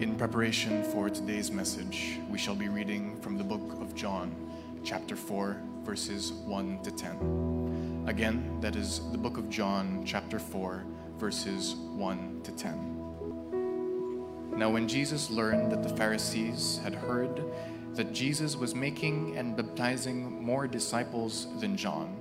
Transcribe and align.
In 0.00 0.14
preparation 0.14 0.84
for 0.84 1.10
today's 1.10 1.50
message, 1.50 2.20
we 2.30 2.38
shall 2.38 2.54
be 2.54 2.68
reading 2.68 3.20
from 3.20 3.36
the 3.36 3.42
book 3.42 3.80
of 3.80 3.96
John, 3.96 4.32
chapter 4.84 5.16
4, 5.16 5.60
verses 5.82 6.30
1 6.30 6.84
to 6.84 6.92
10. 6.92 8.04
Again, 8.06 8.60
that 8.60 8.76
is 8.76 9.00
the 9.10 9.18
book 9.18 9.38
of 9.38 9.50
John, 9.50 10.04
chapter 10.06 10.38
4, 10.38 10.84
verses 11.16 11.74
1 11.74 12.42
to 12.44 12.52
10. 12.52 14.56
Now, 14.56 14.70
when 14.70 14.86
Jesus 14.86 15.30
learned 15.30 15.72
that 15.72 15.82
the 15.82 15.96
Pharisees 15.96 16.78
had 16.84 16.94
heard 16.94 17.42
that 17.94 18.12
Jesus 18.12 18.54
was 18.54 18.76
making 18.76 19.36
and 19.36 19.56
baptizing 19.56 20.40
more 20.40 20.68
disciples 20.68 21.48
than 21.58 21.76
John, 21.76 22.16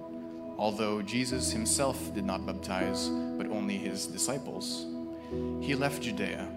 although 0.58 1.04
Jesus 1.04 1.52
himself 1.52 2.12
did 2.16 2.26
not 2.26 2.44
baptize, 2.44 3.10
but 3.38 3.46
only 3.50 3.78
his 3.78 4.08
disciples, 4.08 4.88
he 5.62 5.76
left 5.76 6.02
Judea 6.02 6.57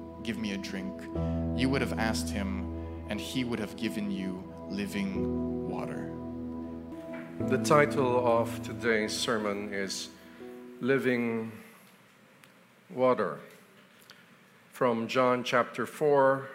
Give 0.23 0.37
me 0.37 0.53
a 0.53 0.57
drink, 0.57 1.01
you 1.57 1.67
would 1.69 1.81
have 1.81 1.97
asked 1.97 2.29
him, 2.29 2.85
and 3.09 3.19
he 3.19 3.43
would 3.43 3.59
have 3.59 3.75
given 3.75 4.11
you 4.11 4.43
living 4.69 5.67
water. 5.67 6.11
The 7.49 7.57
title 7.57 8.25
of 8.25 8.61
today's 8.61 9.13
sermon 9.13 9.73
is 9.73 10.09
Living 10.79 11.51
Water 12.93 13.39
from 14.71 15.07
John 15.07 15.43
chapter 15.43 15.87
4, 15.87 16.47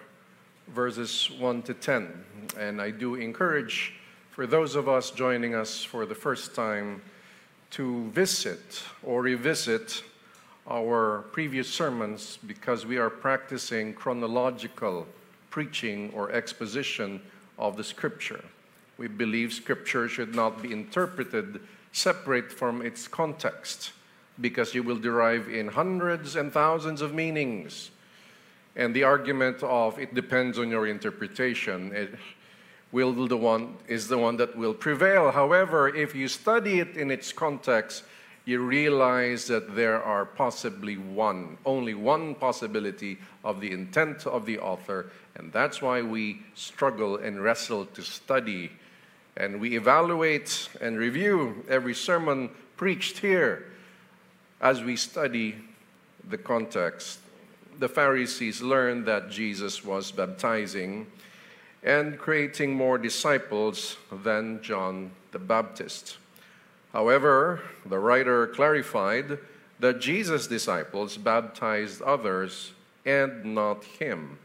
verses 0.69 1.28
1 1.39 1.62
to 1.62 1.75
10. 1.75 2.25
And 2.56 2.81
I 2.81 2.92
do 2.92 3.17
encourage 3.17 3.94
for 4.31 4.47
those 4.47 4.77
of 4.77 4.89
us 4.89 5.11
joining 5.11 5.56
us 5.56 5.83
for 5.83 6.06
the 6.06 6.14
first 6.14 6.55
time 6.55 7.03
to 7.70 8.09
visit 8.11 8.84
or 9.03 9.22
revisit 9.22 10.05
our 10.69 11.22
previous 11.33 11.69
sermons 11.69 12.39
because 12.47 12.84
we 12.84 12.97
are 12.97 13.11
practicing 13.11 13.95
chronological 13.95 15.06
preaching 15.50 16.12
or 16.14 16.33
exposition 16.33 17.20
of 17.59 17.77
the 17.77 17.84
scripture. 17.84 18.45
We 18.98 19.09
believe 19.09 19.53
scripture 19.53 20.09
should 20.09 20.34
not 20.34 20.62
be 20.62 20.72
interpreted 20.72 21.61
separate 21.92 22.53
from 22.53 22.82
its 22.82 23.09
context 23.09 23.93
because 24.41 24.75
you 24.75 24.82
will 24.82 24.99
derive 24.99 25.49
in 25.49 25.69
hundreds 25.69 26.37
and 26.37 26.53
thousands 26.53 27.00
of 27.00 27.15
meanings. 27.15 27.91
And 28.75 28.94
the 28.94 29.05
argument 29.05 29.62
of 29.62 29.99
it 29.99 30.15
depends 30.15 30.59
on 30.59 30.69
your 30.69 30.87
interpretation 30.87 31.93
it 31.94 32.15
will 32.93 33.12
the 33.26 33.37
one 33.37 33.76
is 33.88 34.09
the 34.09 34.19
one 34.19 34.37
that 34.37 34.56
will 34.56 34.75
prevail. 34.75 35.31
However, 35.31 35.88
if 35.88 36.15
you 36.15 36.28
study 36.28 36.81
it 36.81 36.97
in 36.97 37.10
its 37.10 37.32
context, 37.32 38.05
you 38.46 38.60
realize 38.60 39.48
that 39.48 39.74
there 39.74 40.00
are 40.00 40.24
possibly 40.24 40.96
one, 40.96 41.58
only 41.66 41.94
one 41.94 42.32
possibility 42.36 43.18
of 43.44 43.60
the 43.60 43.72
intent 43.72 44.24
of 44.24 44.46
the 44.46 44.56
author, 44.60 45.10
and 45.34 45.52
that's 45.52 45.82
why 45.82 46.00
we 46.00 46.40
struggle 46.54 47.16
and 47.16 47.42
wrestle 47.42 47.84
to 47.86 48.02
study. 48.02 48.70
And 49.36 49.60
we 49.60 49.76
evaluate 49.76 50.68
and 50.80 50.96
review 50.96 51.64
every 51.68 51.94
sermon 51.94 52.50
preached 52.76 53.18
here 53.18 53.66
as 54.60 54.80
we 54.80 54.96
study 54.96 55.56
the 56.30 56.38
context. 56.38 57.18
The 57.80 57.88
Pharisees 57.88 58.62
learned 58.62 59.06
that 59.06 59.28
Jesus 59.28 59.84
was 59.84 60.12
baptizing 60.12 61.08
and 61.82 62.16
creating 62.16 62.74
more 62.74 62.96
disciples 62.96 63.96
than 64.22 64.62
John 64.62 65.10
the 65.32 65.40
Baptist. 65.40 66.18
However, 66.96 67.60
the 67.84 67.98
writer 67.98 68.46
clarified 68.46 69.38
that 69.80 70.00
Jesus' 70.00 70.46
disciples 70.46 71.18
baptized 71.18 72.00
others 72.00 72.72
and 73.04 73.54
not 73.54 73.84
him. 73.84 74.38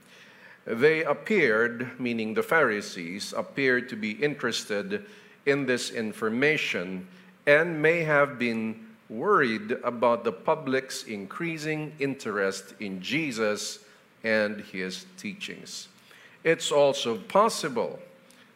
They 0.65 1.01
appeared, 1.05 1.97
meaning 1.97 2.33
the 2.33 2.43
Pharisees, 2.43 3.33
appeared 3.37 3.87
to 3.87 3.95
be 3.95 4.11
interested 4.11 5.05
in 5.45 5.65
this 5.65 5.91
information 5.91 7.07
and 7.47 7.81
may 7.81 8.03
have 8.03 8.37
been 8.37 8.85
worried 9.07 9.71
about 9.85 10.25
the 10.25 10.33
public's 10.33 11.03
increasing 11.03 11.93
interest 11.99 12.73
in 12.81 13.01
Jesus 13.01 13.79
and 14.25 14.59
his 14.59 15.05
teachings. 15.17 15.87
It's 16.43 16.69
also 16.69 17.17
possible 17.17 18.01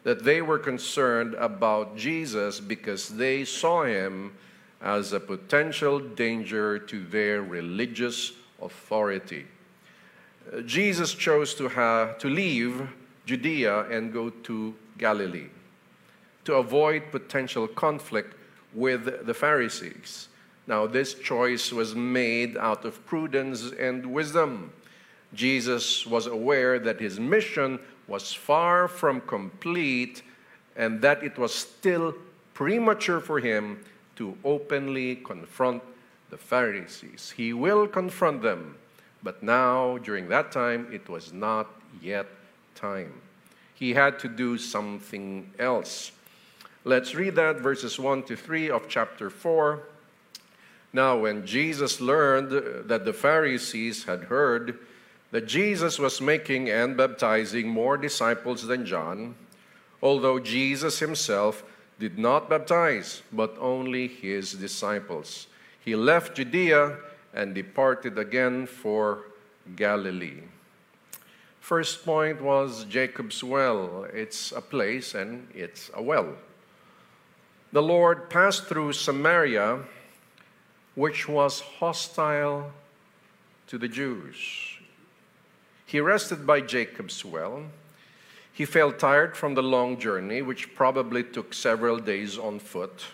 that 0.06 0.24
they 0.24 0.42
were 0.42 0.60
concerned 0.60 1.34
about 1.34 1.98
Jesus 1.98 2.62
because 2.62 3.10
they 3.10 3.44
saw 3.44 3.84
him 3.84 4.32
as 4.82 5.12
a 5.12 5.20
potential 5.20 6.00
danger 6.00 6.80
to 6.80 7.04
their 7.06 7.42
religious 7.42 8.32
authority. 8.62 9.46
Jesus 10.66 11.14
chose 11.14 11.56
to, 11.56 11.68
have, 11.68 12.20
to 12.20 12.30
leave 12.30 12.88
Judea 13.26 13.90
and 13.90 14.14
go 14.14 14.30
to 14.30 14.76
Galilee 14.98 15.50
to 16.46 16.54
avoid 16.54 17.12
potential 17.12 17.68
conflict 17.68 18.36
with 18.74 19.26
the 19.26 19.34
Pharisees. 19.34 20.30
Now, 20.68 20.88
this 20.88 21.16
choice 21.16 21.72
was 21.72 21.96
made 21.96 22.58
out 22.58 22.86
of 22.86 23.04
prudence 23.06 23.72
and 23.72 24.06
wisdom. 24.14 24.72
Jesus 25.34 26.06
was 26.06 26.28
aware 26.28 26.80
that 26.80 27.00
his 27.00 27.20
mission 27.20 27.80
was 28.08 28.34
far 28.34 28.88
from 28.88 29.22
complete 29.22 30.22
and 30.76 31.02
that 31.02 31.24
it 31.24 31.38
was 31.38 31.54
still 31.54 32.14
premature 32.54 33.20
for 33.20 33.40
him 33.40 33.84
to 34.16 34.38
openly 34.44 35.16
confront 35.18 35.82
the 36.30 36.38
Pharisees. 36.38 37.34
He 37.36 37.54
will 37.54 37.88
confront 37.88 38.42
them, 38.42 38.78
but 39.24 39.42
now, 39.44 39.98
during 40.00 40.30
that 40.30 40.52
time, 40.52 40.88
it 40.92 41.08
was 41.10 41.34
not 41.34 41.68
yet 42.02 42.28
time. 42.76 43.14
He 43.74 43.94
had 43.94 44.20
to 44.20 44.30
do 44.30 44.58
something 44.58 45.52
else. 45.60 46.12
Let's 46.84 47.16
read 47.16 47.36
that, 47.36 47.58
verses 47.58 48.00
1 48.00 48.24
to 48.24 48.36
3 48.36 48.70
of 48.70 48.88
chapter 48.88 49.30
4. 49.30 49.82
Now, 50.94 51.18
when 51.18 51.46
Jesus 51.46 52.00
learned 52.00 52.88
that 52.88 53.04
the 53.04 53.14
Pharisees 53.14 54.06
had 54.06 54.26
heard 54.26 54.80
that 55.35 55.47
Jesus 55.47 56.00
was 56.00 56.22
making 56.22 56.69
and 56.69 56.96
baptizing 56.96 57.68
more 57.68 57.98
disciples 57.98 58.65
than 58.65 58.86
John, 58.86 59.36
although 60.01 60.39
Jesus 60.39 61.00
himself 61.00 61.62
did 62.00 62.18
not 62.18 62.50
baptize, 62.50 63.21
but 63.33 63.54
only 63.60 64.07
his 64.07 64.54
disciples. 64.54 65.48
He 65.83 65.94
left 65.94 66.38
Judea 66.38 66.95
and 67.33 67.54
departed 67.54 68.18
again 68.18 68.65
for 68.65 69.25
Galilee. 69.75 70.44
First 71.60 72.06
point 72.06 72.42
was 72.42 72.86
Jacob's 72.86 73.44
well. 73.44 74.07
It's 74.13 74.54
a 74.54 74.62
place 74.62 75.15
and 75.15 75.50
it's 75.54 75.92
a 75.94 76.01
well. 76.01 76.33
The 77.74 77.83
Lord 77.83 78.30
passed 78.30 78.68
through 78.68 78.94
Samaria, 78.94 79.83
which 80.95 81.27
was 81.27 81.60
hostile 81.60 82.71
to 83.68 83.77
the 83.77 83.89
Jews. 83.89 84.75
He 85.86 86.00
rested 86.00 86.48
by 86.48 86.62
Jacob's 86.62 87.24
well. 87.24 87.64
He 88.52 88.66
felt 88.66 89.00
tired 89.00 89.36
from 89.36 89.54
the 89.54 89.64
long 89.64 90.00
journey, 90.00 90.42
which 90.42 90.76
probably 90.76 91.24
took 91.24 91.54
several 91.54 92.00
days 92.00 92.38
on 92.38 92.60
foot, 92.60 93.06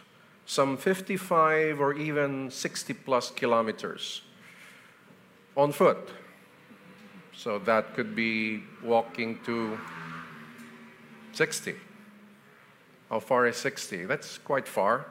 some 0.46 0.78
55 0.78 1.82
or 1.82 1.94
even 1.94 2.50
60 2.52 2.94
plus 2.94 3.32
kilometers 3.32 4.22
on 5.58 5.72
foot. 5.72 6.10
So 7.36 7.60
that 7.60 7.96
could 7.96 8.16
be 8.16 8.64
walking 8.84 9.40
to 9.46 9.80
60. 11.34 11.76
How 13.10 13.20
far 13.20 13.48
is 13.48 13.58
60? 13.58 14.06
That's 14.06 14.38
quite 14.38 14.68
far. 14.68 15.08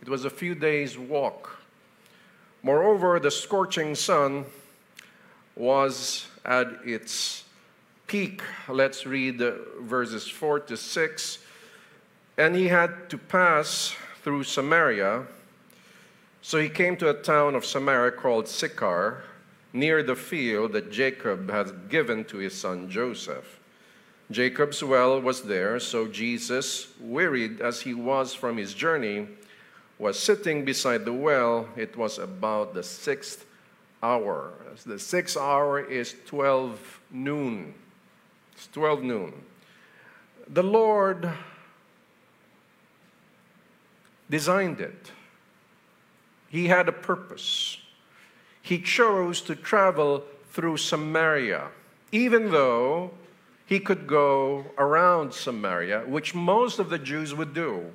It 0.00 0.08
was 0.08 0.24
a 0.24 0.30
few 0.30 0.54
days' 0.54 0.98
walk. 0.98 1.58
Moreover, 2.62 3.20
the 3.20 3.30
scorching 3.30 3.94
sun 3.94 4.46
was 5.56 6.26
at 6.44 6.68
its 6.84 7.44
peak. 8.06 8.42
Let's 8.68 9.06
read 9.06 9.38
verses 9.80 10.28
4 10.28 10.60
to 10.60 10.76
6. 10.76 11.38
And 12.36 12.56
he 12.56 12.68
had 12.68 13.08
to 13.10 13.18
pass 13.18 13.94
through 14.22 14.44
Samaria. 14.44 15.26
So 16.42 16.58
he 16.58 16.68
came 16.68 16.96
to 16.98 17.10
a 17.10 17.14
town 17.14 17.54
of 17.54 17.64
Samaria 17.64 18.12
called 18.12 18.48
Sychar, 18.48 19.24
near 19.72 20.02
the 20.02 20.16
field 20.16 20.72
that 20.72 20.90
Jacob 20.92 21.50
had 21.50 21.88
given 21.88 22.24
to 22.24 22.38
his 22.38 22.58
son 22.58 22.88
Joseph. 22.90 23.60
Jacob's 24.30 24.82
well 24.82 25.20
was 25.20 25.42
there, 25.42 25.78
so 25.78 26.06
Jesus, 26.06 26.88
wearied 27.00 27.60
as 27.60 27.82
he 27.82 27.92
was 27.92 28.34
from 28.34 28.56
his 28.56 28.72
journey, 28.72 29.28
was 29.98 30.18
sitting 30.18 30.64
beside 30.64 31.04
the 31.04 31.12
well. 31.12 31.68
It 31.76 31.96
was 31.96 32.18
about 32.18 32.74
the 32.74 32.82
sixth 32.82 33.44
hour. 34.04 34.52
The 34.84 34.98
sixth 34.98 35.36
hour 35.36 35.80
is 35.80 36.14
12 36.26 37.00
noon. 37.10 37.74
It's 38.52 38.66
12 38.68 39.02
noon. 39.02 39.32
The 40.46 40.62
Lord 40.62 41.30
designed 44.28 44.80
it, 44.80 45.12
He 46.48 46.68
had 46.68 46.88
a 46.88 46.92
purpose. 46.92 47.78
He 48.60 48.80
chose 48.80 49.40
to 49.42 49.54
travel 49.54 50.24
through 50.50 50.78
Samaria, 50.78 51.68
even 52.12 52.50
though 52.50 53.10
he 53.66 53.80
could 53.80 54.06
go 54.06 54.66
around 54.78 55.34
Samaria, 55.34 56.00
which 56.06 56.34
most 56.34 56.78
of 56.78 56.90
the 56.90 56.98
Jews 56.98 57.34
would 57.34 57.54
do. 57.54 57.92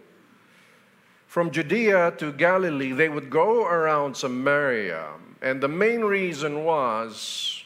From 1.30 1.52
Judea 1.52 2.16
to 2.18 2.32
Galilee, 2.32 2.92
they 2.92 3.08
would 3.08 3.30
go 3.30 3.68
around 3.68 4.18
Samaria. 4.18 5.10
And 5.44 5.62
the 5.62 5.68
main 5.68 6.02
reason 6.02 6.64
was 6.64 7.64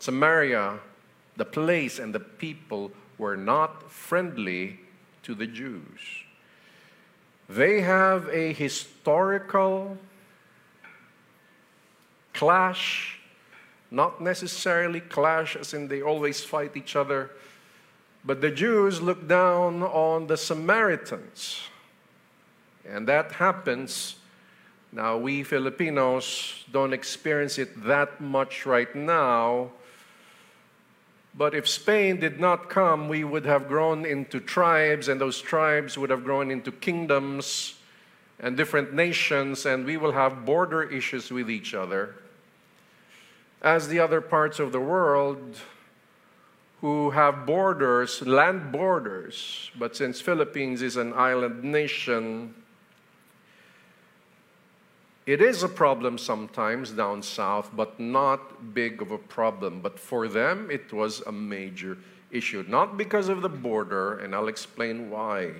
Samaria, 0.00 0.80
the 1.36 1.44
place 1.44 2.00
and 2.00 2.12
the 2.12 2.18
people, 2.18 2.90
were 3.18 3.36
not 3.36 3.88
friendly 3.88 4.80
to 5.22 5.36
the 5.36 5.46
Jews. 5.46 6.00
They 7.48 7.82
have 7.82 8.28
a 8.30 8.52
historical 8.52 9.96
clash, 12.34 13.20
not 13.92 14.20
necessarily 14.20 14.98
clash 14.98 15.54
as 15.54 15.72
in 15.72 15.86
they 15.86 16.02
always 16.02 16.42
fight 16.42 16.76
each 16.76 16.96
other, 16.96 17.30
but 18.24 18.40
the 18.40 18.50
Jews 18.50 19.00
look 19.00 19.28
down 19.28 19.84
on 19.84 20.26
the 20.26 20.36
Samaritans. 20.36 21.68
And 22.88 23.06
that 23.08 23.32
happens. 23.32 24.16
Now, 24.92 25.16
we 25.16 25.42
Filipinos 25.42 26.64
don't 26.70 26.92
experience 26.92 27.58
it 27.58 27.84
that 27.84 28.20
much 28.20 28.66
right 28.66 28.94
now. 28.94 29.70
But 31.34 31.54
if 31.54 31.66
Spain 31.66 32.20
did 32.20 32.38
not 32.38 32.68
come, 32.68 33.08
we 33.08 33.24
would 33.24 33.46
have 33.46 33.68
grown 33.68 34.04
into 34.04 34.38
tribes, 34.38 35.08
and 35.08 35.20
those 35.20 35.40
tribes 35.40 35.96
would 35.96 36.10
have 36.10 36.24
grown 36.24 36.50
into 36.50 36.70
kingdoms 36.70 37.76
and 38.38 38.56
different 38.56 38.92
nations, 38.92 39.64
and 39.64 39.86
we 39.86 39.96
will 39.96 40.12
have 40.12 40.44
border 40.44 40.82
issues 40.82 41.30
with 41.30 41.50
each 41.50 41.74
other 41.74 42.16
as 43.62 43.88
the 43.88 44.00
other 44.00 44.20
parts 44.20 44.58
of 44.58 44.72
the 44.72 44.80
world 44.80 45.56
who 46.80 47.10
have 47.10 47.46
borders, 47.46 48.20
land 48.26 48.72
borders, 48.72 49.70
but 49.78 49.94
since 49.94 50.20
Philippines 50.20 50.82
is 50.82 50.96
an 50.96 51.12
island 51.12 51.62
nation, 51.62 52.52
it 55.24 55.40
is 55.40 55.62
a 55.62 55.68
problem 55.68 56.18
sometimes 56.18 56.90
down 56.90 57.22
south, 57.22 57.70
but 57.74 57.98
not 58.00 58.74
big 58.74 59.00
of 59.00 59.10
a 59.12 59.18
problem. 59.18 59.80
But 59.80 59.98
for 59.98 60.26
them, 60.26 60.70
it 60.70 60.92
was 60.92 61.20
a 61.26 61.32
major 61.32 61.96
issue, 62.30 62.64
not 62.66 62.96
because 62.96 63.28
of 63.28 63.42
the 63.42 63.48
border, 63.48 64.18
and 64.18 64.34
I'll 64.34 64.48
explain 64.48 65.10
why 65.10 65.52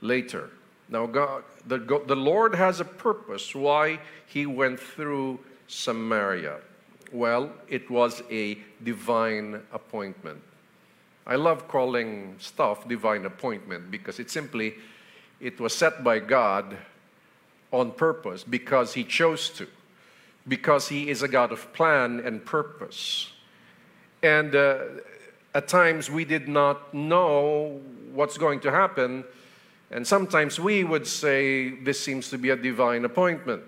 later. 0.00 0.50
Now, 0.88 1.06
God, 1.06 1.42
the, 1.66 1.78
the 1.78 2.14
Lord 2.14 2.54
has 2.54 2.78
a 2.78 2.84
purpose 2.84 3.54
why 3.54 3.98
He 4.26 4.46
went 4.46 4.78
through 4.78 5.40
Samaria. 5.66 6.58
Well, 7.12 7.50
it 7.68 7.90
was 7.90 8.22
a 8.30 8.58
divine 8.84 9.62
appointment. 9.72 10.42
I 11.26 11.34
love 11.34 11.66
calling 11.66 12.36
stuff 12.38 12.86
divine 12.86 13.24
appointment 13.24 13.90
because 13.90 14.20
it 14.20 14.30
simply 14.30 14.74
it 15.40 15.58
was 15.58 15.74
set 15.74 16.04
by 16.04 16.20
God 16.20 16.76
on 17.72 17.90
purpose 17.92 18.44
because 18.44 18.94
he 18.94 19.04
chose 19.04 19.50
to 19.50 19.66
because 20.48 20.88
he 20.88 21.10
is 21.10 21.22
a 21.22 21.28
God 21.28 21.50
of 21.50 21.72
plan 21.72 22.20
and 22.20 22.44
purpose. 22.44 23.32
And 24.22 24.54
uh, 24.54 24.78
at 25.54 25.68
times 25.68 26.10
we 26.10 26.24
did 26.24 26.48
not 26.48 26.94
know 26.94 27.80
what's 28.12 28.38
going 28.38 28.60
to 28.60 28.70
happen, 28.70 29.24
and 29.90 30.06
sometimes 30.06 30.60
we 30.60 30.84
would 30.84 31.06
say 31.06 31.70
this 31.70 31.98
seems 32.00 32.30
to 32.30 32.38
be 32.38 32.50
a 32.50 32.56
divine 32.56 33.04
appointment. 33.04 33.64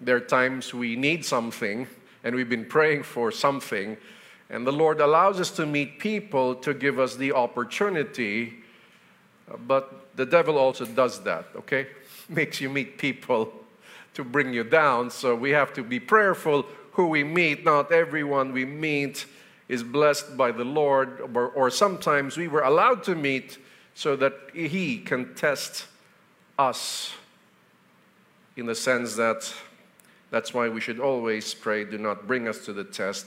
There 0.00 0.16
are 0.16 0.20
times 0.20 0.72
we 0.72 0.96
need 0.96 1.24
something 1.24 1.86
and 2.22 2.34
we've 2.34 2.48
been 2.48 2.66
praying 2.66 3.02
for 3.02 3.30
something, 3.30 3.96
and 4.50 4.66
the 4.66 4.72
Lord 4.72 5.00
allows 5.00 5.40
us 5.40 5.50
to 5.52 5.64
meet 5.64 5.98
people 5.98 6.54
to 6.56 6.74
give 6.74 6.98
us 6.98 7.16
the 7.16 7.32
opportunity, 7.32 8.62
but 9.66 10.16
the 10.16 10.26
devil 10.26 10.58
also 10.58 10.84
does 10.84 11.22
that, 11.22 11.46
okay? 11.56 11.86
Makes 12.34 12.60
you 12.60 12.70
meet 12.70 12.96
people 12.96 13.52
to 14.14 14.24
bring 14.24 14.54
you 14.54 14.64
down, 14.64 15.10
so 15.10 15.34
we 15.34 15.50
have 15.50 15.72
to 15.74 15.82
be 15.82 15.98
prayerful 15.98 16.64
who 16.92 17.08
we 17.08 17.24
meet. 17.24 17.64
Not 17.64 17.92
everyone 17.92 18.52
we 18.52 18.64
meet 18.64 19.26
is 19.68 19.82
blessed 19.82 20.36
by 20.36 20.52
the 20.52 20.64
Lord, 20.64 21.20
or, 21.34 21.48
or 21.48 21.70
sometimes 21.70 22.36
we 22.36 22.48
were 22.48 22.62
allowed 22.62 23.02
to 23.04 23.14
meet 23.14 23.58
so 23.94 24.16
that 24.16 24.32
He 24.54 24.98
can 24.98 25.34
test 25.34 25.86
us 26.58 27.14
in 28.56 28.66
the 28.66 28.74
sense 28.74 29.16
that 29.16 29.52
that's 30.30 30.54
why 30.54 30.68
we 30.68 30.80
should 30.80 31.00
always 31.00 31.54
pray, 31.54 31.84
do 31.84 31.98
not 31.98 32.26
bring 32.26 32.46
us 32.46 32.64
to 32.66 32.72
the 32.72 32.84
test. 32.84 33.26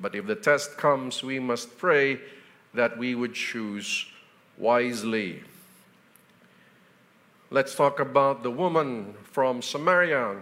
But 0.00 0.14
if 0.14 0.26
the 0.26 0.34
test 0.34 0.76
comes, 0.76 1.22
we 1.22 1.38
must 1.38 1.78
pray 1.78 2.20
that 2.74 2.98
we 2.98 3.14
would 3.14 3.34
choose 3.34 4.06
wisely. 4.58 5.42
Let's 7.52 7.74
talk 7.74 8.00
about 8.00 8.42
the 8.42 8.50
woman 8.50 9.12
from 9.24 9.60
Samaria. 9.60 10.36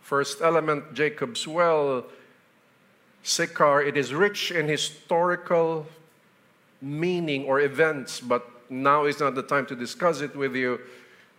First 0.00 0.40
element, 0.40 0.94
Jacob's 0.94 1.44
well. 1.44 2.04
Sychar, 3.24 3.82
it 3.82 3.96
is 3.96 4.14
rich 4.14 4.52
in 4.52 4.68
historical 4.68 5.88
meaning 6.80 7.46
or 7.46 7.58
events, 7.58 8.20
but 8.20 8.48
now 8.70 9.06
is 9.06 9.18
not 9.18 9.34
the 9.34 9.42
time 9.42 9.66
to 9.66 9.74
discuss 9.74 10.20
it 10.20 10.36
with 10.36 10.54
you. 10.54 10.78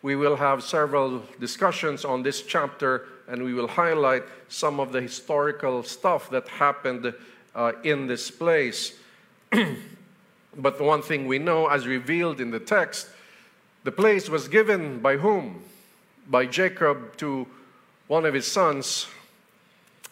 We 0.02 0.18
will 0.18 0.36
have 0.36 0.62
several 0.62 1.24
discussions 1.40 2.04
on 2.04 2.22
this 2.22 2.42
chapter 2.42 3.08
and 3.30 3.46
we 3.46 3.54
will 3.54 3.70
highlight 3.70 4.24
some 4.50 4.82
of 4.82 4.92
the 4.92 5.00
historical 5.00 5.84
stuff 5.84 6.30
that 6.32 6.50
happened 6.50 7.14
uh, 7.56 7.72
in 7.86 8.08
this 8.08 8.30
place. 8.30 9.00
but 10.58 10.78
the 10.78 10.84
one 10.84 11.02
thing 11.02 11.28
we 11.28 11.40
know, 11.40 11.68
as 11.68 11.88
revealed 11.88 12.42
in 12.42 12.52
the 12.52 12.60
text, 12.60 13.08
the 13.84 13.92
place 13.92 14.30
was 14.30 14.48
given 14.48 15.00
by 15.00 15.18
whom? 15.18 15.64
By 16.30 16.46
Jacob 16.46 17.18
to 17.18 17.48
one 18.08 18.26
of 18.26 18.34
his 18.34 18.50
sons. 18.50 19.08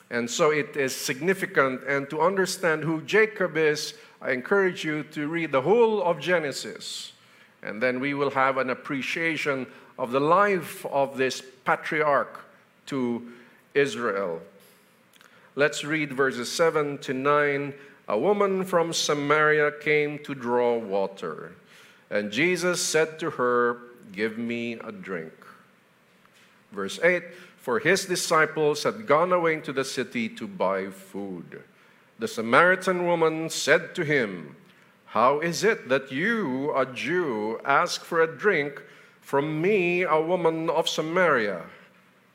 And 0.10 0.30
so 0.30 0.52
it 0.52 0.76
is 0.76 0.96
significant. 0.96 1.82
And 1.88 2.10
to 2.10 2.22
understand 2.22 2.84
who 2.84 3.02
Jacob 3.02 3.56
is, 3.56 3.94
I 4.22 4.32
encourage 4.32 4.84
you 4.84 5.04
to 5.12 5.28
read 5.28 5.52
the 5.52 5.62
whole 5.62 6.04
of 6.04 6.20
Genesis. 6.20 7.14
And 7.64 7.82
then 7.82 8.00
we 8.00 8.14
will 8.14 8.32
have 8.32 8.58
an 8.58 8.70
appreciation 8.70 9.68
of 9.98 10.12
the 10.12 10.20
life 10.20 10.86
of 10.88 11.18
this 11.18 11.42
patriarch 11.64 12.44
to 12.88 13.32
Israel. 13.74 14.42
Let's 15.56 15.84
read 15.84 16.14
verses 16.14 16.52
7 16.52 16.98
to 17.00 17.14
9. 17.14 17.74
A 18.08 18.18
woman 18.18 18.66
from 18.66 18.94
Samaria 18.94 19.72
came 19.80 20.20
to 20.20 20.34
draw 20.34 20.78
water, 20.78 21.54
and 22.12 22.32
Jesus 22.32 22.80
said 22.80 23.18
to 23.20 23.32
her, 23.32 23.78
Give 24.12 24.38
me 24.38 24.74
a 24.74 24.92
drink. 24.92 25.34
Verse 26.72 27.00
8 27.02 27.24
For 27.58 27.80
his 27.80 28.06
disciples 28.06 28.84
had 28.84 29.08
gone 29.08 29.34
away 29.34 29.56
into 29.56 29.74
the 29.74 29.86
city 29.86 30.30
to 30.30 30.48
buy 30.48 30.92
food. 30.92 31.64
The 32.20 32.28
Samaritan 32.28 33.08
woman 33.08 33.50
said 33.50 33.96
to 33.96 34.04
him, 34.04 34.56
How 35.08 35.40
is 35.40 35.64
it 35.64 35.90
that 35.90 36.12
you, 36.12 36.72
a 36.78 36.86
Jew, 36.86 37.60
ask 37.66 38.04
for 38.04 38.22
a 38.22 38.28
drink 38.28 38.84
from 39.22 39.60
me, 39.60 40.04
a 40.04 40.22
woman 40.22 40.70
of 40.70 40.88
Samaria? 40.88 41.64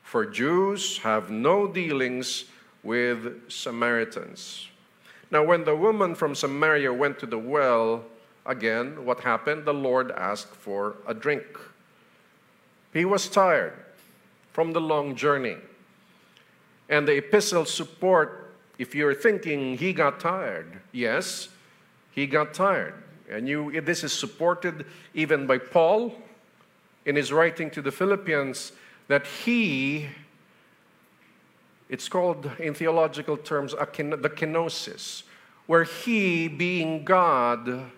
for 0.07 0.25
Jews 0.25 0.99
have 0.99 1.29
no 1.29 1.67
dealings 1.67 2.45
with 2.81 3.51
Samaritans. 3.51 4.69
Now, 5.29 5.43
when 5.43 5.65
the 5.65 5.75
woman 5.75 6.15
from 6.15 6.33
Samaria 6.33 6.93
went 6.93 7.19
to 7.19 7.25
the 7.25 7.37
well, 7.37 8.05
again, 8.47 9.05
what 9.05 9.19
happened? 9.19 9.65
The 9.65 9.73
Lord 9.73 10.11
asked 10.11 10.55
for 10.55 10.95
a 11.05 11.13
drink. 11.13 11.45
He 12.93 13.05
was 13.05 13.27
tired 13.27 13.73
from 14.53 14.73
the 14.73 14.81
long 14.81 15.15
journey. 15.15 15.57
And 16.89 17.07
the 17.07 17.17
epistles 17.17 17.71
support, 17.71 18.55
if 18.79 18.95
you're 18.95 19.13
thinking 19.13 19.77
he 19.77 19.93
got 19.93 20.19
tired, 20.19 20.79
yes, 20.91 21.49
he 22.11 22.25
got 22.25 22.53
tired. 22.53 22.95
And 23.29 23.47
you, 23.47 23.81
this 23.81 24.03
is 24.03 24.13
supported 24.13 24.85
even 25.13 25.45
by 25.45 25.57
Paul 25.57 26.15
in 27.05 27.15
his 27.15 27.31
writing 27.31 27.69
to 27.71 27.81
the 27.81 27.91
Philippians 27.91 28.71
that 29.09 29.27
he, 29.27 30.07
it's 31.89 32.07
called 32.07 32.49
in 32.57 32.73
theological 32.73 33.37
terms 33.37 33.73
the 33.73 34.31
kenosis, 34.35 35.23
where 35.65 35.83
he, 35.83 36.47
being 36.47 37.03
God, 37.03 37.91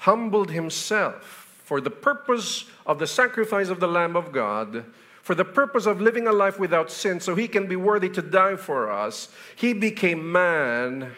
humbled 0.00 0.50
himself 0.50 1.54
for 1.64 1.80
the 1.80 1.90
purpose 1.90 2.64
of 2.86 2.98
the 2.98 3.06
sacrifice 3.06 3.68
of 3.68 3.80
the 3.80 3.86
Lamb 3.86 4.16
of 4.16 4.32
God, 4.32 4.84
for 5.22 5.34
the 5.34 5.44
purpose 5.44 5.86
of 5.86 6.00
living 6.00 6.26
a 6.26 6.32
life 6.32 6.58
without 6.58 6.90
sin, 6.90 7.20
so 7.20 7.34
he 7.34 7.46
can 7.46 7.66
be 7.66 7.76
worthy 7.76 8.08
to 8.08 8.22
die 8.22 8.56
for 8.56 8.90
us. 8.90 9.28
He 9.54 9.72
became 9.72 10.32
man 10.32 11.12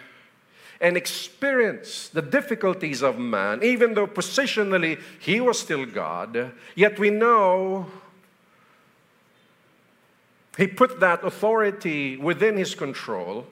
and 0.81 0.97
experience 0.97 2.09
the 2.09 2.21
difficulties 2.21 3.03
of 3.03 3.19
man, 3.19 3.63
even 3.63 3.95
though 3.95 4.09
positionally 4.09 5.01
he 5.21 5.41
was 5.41 5.61
still 5.61 5.87
God, 5.87 6.53
yet 6.75 6.99
we 6.99 7.09
know 7.09 7.87
he 10.59 10.67
put 10.67 10.99
that 11.01 11.25
authority 11.25 12.17
within 12.17 12.57
his 12.57 12.75
control. 12.75 13.47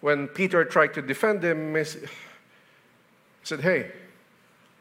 When 0.00 0.28
Peter 0.28 0.64
tried 0.64 0.94
to 0.94 1.02
defend 1.02 1.44
him, 1.44 1.76
said, 3.42 3.60
Hey, 3.60 3.92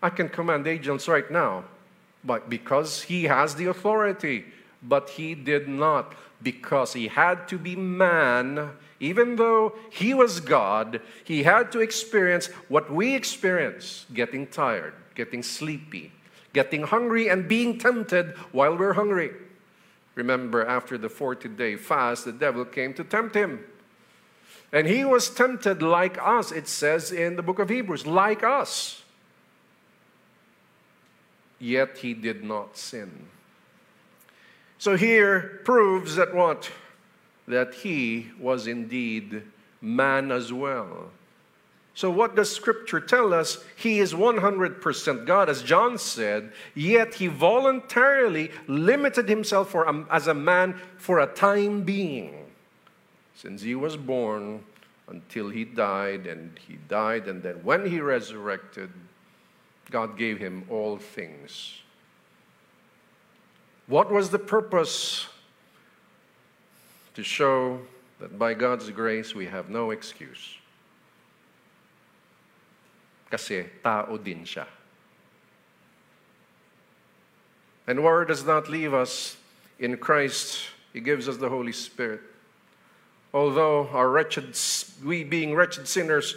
I 0.02 0.10
can 0.10 0.30
command 0.30 0.68
angels 0.68 1.08
right 1.08 1.30
now, 1.30 1.66
but 2.24 2.50
because 2.50 3.04
he 3.04 3.26
has 3.26 3.56
the 3.56 3.66
authority, 3.66 4.46
but 4.82 5.10
he 5.10 5.36
did 5.36 5.68
not, 5.68 6.14
because 6.42 6.94
he 6.94 7.08
had 7.08 7.48
to 7.50 7.58
be 7.58 7.76
man 7.76 8.72
even 9.00 9.38
though 9.38 9.76
he 9.90 10.14
was 10.14 10.40
God, 10.40 11.02
he 11.24 11.44
had 11.44 11.72
to 11.72 11.80
experience 11.80 12.48
what 12.68 12.92
we 12.92 13.16
experience 13.16 14.06
getting 14.14 14.48
tired, 14.48 14.94
getting 15.16 15.42
sleepy, 15.42 16.12
getting 16.54 16.84
hungry, 16.84 17.30
and 17.30 17.48
being 17.48 17.78
tempted 17.78 18.36
while 18.52 18.78
we're 18.78 18.94
hungry. 18.94 19.32
Remember, 20.16 20.66
after 20.66 20.98
the 20.98 21.08
40 21.08 21.50
day 21.50 21.78
fast, 21.78 22.26
the 22.26 22.34
devil 22.34 22.66
came 22.66 22.94
to 22.96 23.04
tempt 23.04 23.36
him. 23.36 23.64
And 24.72 24.88
he 24.88 25.04
was 25.04 25.30
tempted 25.30 25.82
like 25.82 26.18
us, 26.22 26.52
it 26.52 26.68
says 26.68 27.12
in 27.12 27.36
the 27.36 27.42
book 27.42 27.60
of 27.60 27.70
Hebrews, 27.70 28.06
like 28.06 28.44
us. 28.44 29.04
Yet 31.60 31.98
he 31.98 32.14
did 32.14 32.44
not 32.44 32.78
sin. 32.78 33.28
So 34.78 34.96
here 34.96 35.62
proves 35.66 36.16
that 36.16 36.34
what? 36.34 36.70
that 37.50 37.74
he 37.74 38.28
was 38.40 38.68
indeed 38.68 39.42
man 39.82 40.32
as 40.32 40.54
well. 40.54 41.10
So, 41.96 42.10
what 42.10 42.36
does 42.36 42.56
Scripture 42.56 43.02
tell 43.02 43.34
us? 43.34 43.62
He 43.76 44.00
is 44.00 44.14
100% 44.14 45.26
God, 45.26 45.50
as 45.50 45.64
John 45.64 45.98
said, 45.98 46.54
yet 46.74 47.16
he 47.16 47.28
voluntarily 47.28 48.52
limited 48.68 49.28
himself 49.28 49.72
for, 49.72 49.86
um, 49.86 50.08
as 50.10 50.28
a 50.28 50.34
man 50.34 50.80
for 50.98 51.20
a 51.20 51.28
time 51.28 51.82
being. 51.82 52.46
Since 53.40 53.62
he 53.62 53.76
was 53.76 53.96
born 53.96 54.64
until 55.08 55.50
he 55.50 55.64
died, 55.64 56.28
and 56.28 56.60
he 56.68 56.78
died, 56.88 57.28
and 57.28 57.42
then 57.42 57.56
when 57.64 57.86
he 57.86 58.02
resurrected, 58.02 58.90
God 59.90 60.18
gave 60.18 60.40
him 60.40 60.66
all 60.70 60.98
things. 60.98 61.82
What 63.88 64.12
was 64.12 64.30
the 64.30 64.40
purpose 64.40 65.28
to 67.16 67.24
show 67.24 67.82
that 68.20 68.38
by 68.38 68.54
God's 68.54 68.90
grace 68.92 69.34
we 69.34 69.46
have 69.48 69.70
no 69.70 69.92
excuse. 69.92 70.56
Kasi 73.30 73.66
tao 73.84 74.18
din 74.18 74.44
siya. 74.44 74.66
And 77.88 78.04
word 78.04 78.28
does 78.28 78.46
not 78.46 78.70
leave 78.70 78.94
us 78.94 79.38
in 79.80 79.98
Christ, 79.98 80.60
He 80.94 81.00
gives 81.00 81.28
us 81.28 81.38
the 81.38 81.50
Holy 81.50 81.72
Spirit. 81.72 82.22
Although 83.34 83.88
our 83.90 84.10
wretched, 84.10 84.58
we 85.04 85.24
being 85.24 85.54
wretched 85.54 85.88
sinners, 85.88 86.36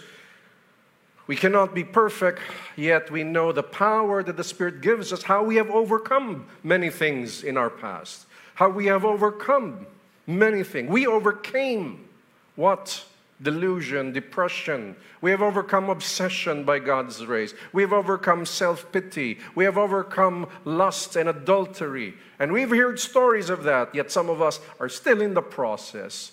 we 1.26 1.37
cannot 1.37 1.75
be 1.75 1.84
perfect, 1.84 2.40
yet 2.76 3.11
we 3.11 3.22
know 3.22 3.52
the 3.52 3.62
power 3.62 4.22
that 4.22 4.37
the 4.37 4.44
Spirit 4.44 4.80
gives 4.80 5.12
us, 5.12 5.22
how 5.22 5.42
we 5.42 5.56
have 5.56 5.70
overcome 5.70 6.46
many 6.62 6.90
things 6.90 7.44
in 7.44 7.56
our 7.56 7.70
past, 7.70 8.26
how 8.54 8.68
we 8.68 8.87
have 8.87 9.04
overcome 9.04 9.87
many 10.26 10.62
things. 10.62 10.90
We 10.90 11.06
overcame 11.06 12.08
what? 12.56 13.04
Delusion, 13.40 14.12
depression. 14.12 14.94
We 15.20 15.30
have 15.30 15.42
overcome 15.42 15.90
obsession 15.90 16.64
by 16.64 16.78
God's 16.78 17.20
grace. 17.22 17.54
We 17.72 17.82
have 17.82 17.92
overcome 17.92 18.46
self 18.46 18.92
pity. 18.92 19.38
We 19.54 19.64
have 19.64 19.78
overcome 19.78 20.49
lust 20.64 21.16
and 21.16 21.28
adultery. 21.28 22.14
And 22.38 22.52
we've 22.52 22.70
heard 22.70 23.00
stories 23.00 23.50
of 23.50 23.64
that, 23.64 23.94
yet 23.94 24.12
some 24.12 24.28
of 24.28 24.40
us 24.40 24.61
are 24.78 24.88
still 24.88 25.20
in 25.20 25.34
the 25.34 25.42
process. 25.42 26.32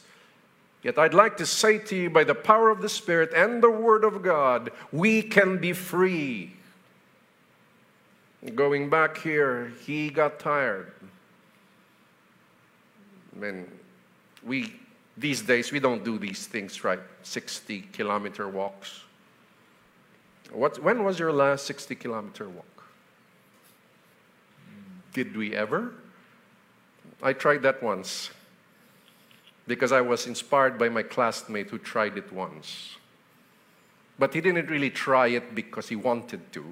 Yet 0.81 0.97
I'd 0.97 1.13
like 1.13 1.37
to 1.37 1.45
say 1.45 1.77
to 1.77 1.95
you, 1.95 2.09
by 2.09 2.23
the 2.23 2.35
power 2.35 2.69
of 2.69 2.81
the 2.81 2.89
Spirit 2.89 3.33
and 3.33 3.61
the 3.61 3.69
Word 3.69 4.03
of 4.03 4.21
God, 4.21 4.71
we 4.91 5.21
can 5.21 5.57
be 5.57 5.73
free. 5.73 6.53
Going 8.55 8.89
back 8.89 9.17
here, 9.17 9.73
he 9.85 10.09
got 10.09 10.39
tired. 10.39 10.93
And 13.41 13.69
we 14.43 14.73
these 15.17 15.41
days 15.41 15.71
we 15.73 15.79
don't 15.79 16.05
do 16.05 16.17
these 16.17 16.47
things 16.47 16.83
right? 16.85 16.99
60 17.23 17.81
kilometer 17.91 18.47
walks. 18.47 19.01
What, 20.51 20.81
when 20.81 21.03
was 21.03 21.19
your 21.19 21.33
last 21.33 21.65
60 21.65 21.93
kilometer 21.95 22.47
walk? 22.47 22.83
Did 25.13 25.35
we 25.35 25.53
ever? 25.53 25.93
I 27.21 27.33
tried 27.33 27.63
that 27.63 27.83
once 27.83 28.31
because 29.69 29.91
i 29.91 30.01
was 30.01 30.27
inspired 30.27 30.77
by 30.77 30.89
my 30.89 31.03
classmate 31.03 31.69
who 31.69 31.77
tried 31.77 32.17
it 32.17 32.29
once 32.33 32.97
but 34.17 34.33
he 34.33 34.41
didn't 34.41 34.69
really 34.69 34.89
try 34.89 35.27
it 35.27 35.55
because 35.55 35.87
he 35.87 35.95
wanted 35.95 36.41
to 36.51 36.63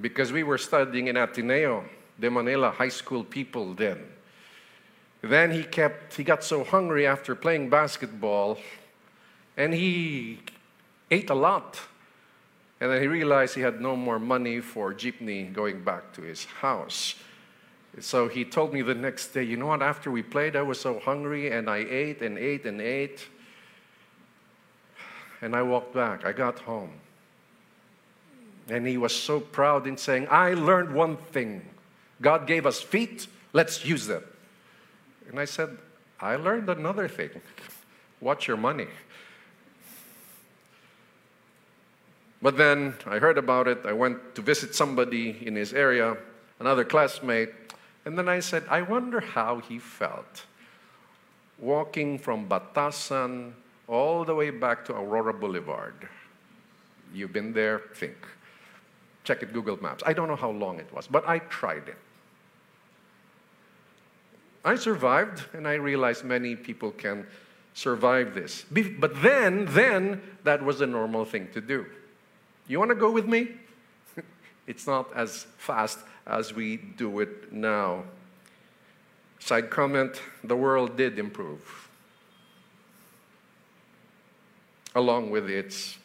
because 0.00 0.32
we 0.32 0.42
were 0.42 0.58
studying 0.58 1.08
in 1.08 1.16
ateneo 1.16 1.84
de 2.18 2.30
manila 2.30 2.70
high 2.70 2.94
school 3.00 3.22
people 3.22 3.74
then 3.74 3.98
then 5.22 5.50
he 5.50 5.64
kept, 5.64 6.14
he 6.14 6.24
got 6.24 6.44
so 6.44 6.64
hungry 6.64 7.06
after 7.06 7.34
playing 7.34 7.70
basketball 7.70 8.58
and 9.56 9.72
he 9.72 10.40
ate 11.10 11.30
a 11.30 11.34
lot. 11.34 11.80
And 12.80 12.90
then 12.90 13.00
he 13.00 13.08
realized 13.08 13.54
he 13.54 13.62
had 13.62 13.80
no 13.80 13.96
more 13.96 14.18
money 14.18 14.60
for 14.60 14.92
jeepney 14.92 15.52
going 15.52 15.82
back 15.82 16.12
to 16.14 16.22
his 16.22 16.44
house. 16.44 17.14
So 18.00 18.28
he 18.28 18.44
told 18.44 18.74
me 18.74 18.82
the 18.82 18.94
next 18.94 19.28
day, 19.28 19.42
you 19.42 19.56
know 19.56 19.66
what, 19.66 19.82
after 19.82 20.10
we 20.10 20.22
played, 20.22 20.54
I 20.54 20.62
was 20.62 20.78
so 20.78 20.98
hungry 20.98 21.50
and 21.50 21.70
I 21.70 21.78
ate 21.78 22.20
and 22.20 22.36
ate 22.38 22.66
and 22.66 22.80
ate. 22.80 23.26
And 25.40 25.56
I 25.56 25.62
walked 25.62 25.94
back. 25.94 26.24
I 26.24 26.32
got 26.32 26.58
home. 26.58 26.92
And 28.68 28.86
he 28.86 28.98
was 28.98 29.14
so 29.14 29.40
proud 29.40 29.86
in 29.86 29.96
saying, 29.96 30.26
I 30.30 30.54
learned 30.54 30.92
one 30.92 31.16
thing. 31.16 31.62
God 32.20 32.46
gave 32.46 32.66
us 32.66 32.80
feet, 32.80 33.26
let's 33.52 33.84
use 33.84 34.06
them. 34.06 34.24
And 35.28 35.38
I 35.38 35.44
said, 35.44 35.76
I 36.20 36.36
learned 36.36 36.68
another 36.68 37.08
thing 37.08 37.30
watch 38.20 38.48
your 38.48 38.56
money. 38.56 38.88
But 42.42 42.56
then 42.56 42.94
I 43.06 43.18
heard 43.18 43.38
about 43.38 43.68
it. 43.68 43.84
I 43.84 43.92
went 43.92 44.34
to 44.34 44.42
visit 44.42 44.74
somebody 44.74 45.36
in 45.46 45.54
his 45.54 45.72
area, 45.72 46.16
another 46.60 46.84
classmate, 46.84 47.65
and 48.06 48.16
then 48.16 48.28
I 48.28 48.38
said, 48.38 48.64
I 48.70 48.82
wonder 48.82 49.20
how 49.20 49.58
he 49.58 49.80
felt 49.80 50.46
walking 51.58 52.18
from 52.18 52.48
Batasan 52.48 53.52
all 53.88 54.24
the 54.24 54.34
way 54.34 54.50
back 54.50 54.84
to 54.84 54.94
Aurora 54.94 55.34
Boulevard. 55.34 56.08
You've 57.12 57.32
been 57.32 57.52
there? 57.52 57.80
Think. 57.96 58.16
Check 59.24 59.42
it, 59.42 59.52
Google 59.52 59.82
Maps. 59.82 60.04
I 60.06 60.12
don't 60.12 60.28
know 60.28 60.36
how 60.36 60.50
long 60.50 60.78
it 60.78 60.86
was, 60.94 61.08
but 61.08 61.28
I 61.28 61.40
tried 61.40 61.88
it. 61.88 61.98
I 64.64 64.76
survived, 64.76 65.44
and 65.52 65.66
I 65.66 65.74
realized 65.74 66.24
many 66.24 66.54
people 66.54 66.92
can 66.92 67.26
survive 67.74 68.34
this. 68.34 68.64
But 68.70 69.20
then, 69.20 69.66
then, 69.70 70.22
that 70.44 70.62
was 70.62 70.80
a 70.80 70.86
normal 70.86 71.24
thing 71.24 71.48
to 71.54 71.60
do. 71.60 71.86
You 72.68 72.78
want 72.78 72.90
to 72.90 72.96
go 72.96 73.10
with 73.10 73.26
me? 73.26 73.48
it's 74.68 74.86
not 74.86 75.12
as 75.14 75.46
fast 75.56 75.98
as 76.26 76.52
we 76.52 76.76
do 76.76 77.20
it 77.20 77.52
now. 77.52 78.04
Side 79.38 79.70
comment 79.70 80.20
the 80.42 80.56
world 80.56 80.96
did 80.96 81.18
improve. 81.18 81.86
along 84.96 85.30
with 85.30 85.48
its, 85.48 85.98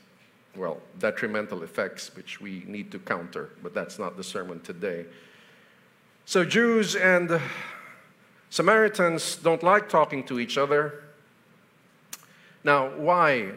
well, 0.55 0.81
detrimental 0.99 1.63
effects, 1.63 2.13
which 2.15 2.41
we 2.41 2.63
need 2.67 2.91
to 2.91 2.99
counter, 2.99 3.49
but 3.63 3.73
that's 3.73 3.97
not 3.97 4.17
the 4.17 4.23
sermon 4.23 4.59
today. 4.59 5.05
So, 6.25 6.43
Jews 6.45 6.95
and 6.95 7.41
Samaritans 8.49 9.37
don't 9.37 9.63
like 9.63 9.89
talking 9.89 10.23
to 10.25 10.39
each 10.39 10.57
other. 10.57 11.03
Now, 12.65 12.89
why? 12.89 13.51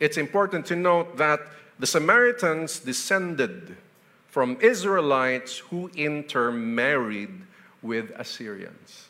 It's 0.00 0.16
important 0.16 0.64
to 0.66 0.76
note 0.76 1.18
that 1.18 1.40
the 1.78 1.86
Samaritans 1.86 2.80
descended 2.80 3.76
from 4.34 4.58
Israelites 4.60 5.58
who 5.58 5.88
intermarried 5.94 7.30
with 7.82 8.10
Assyrians. 8.16 9.06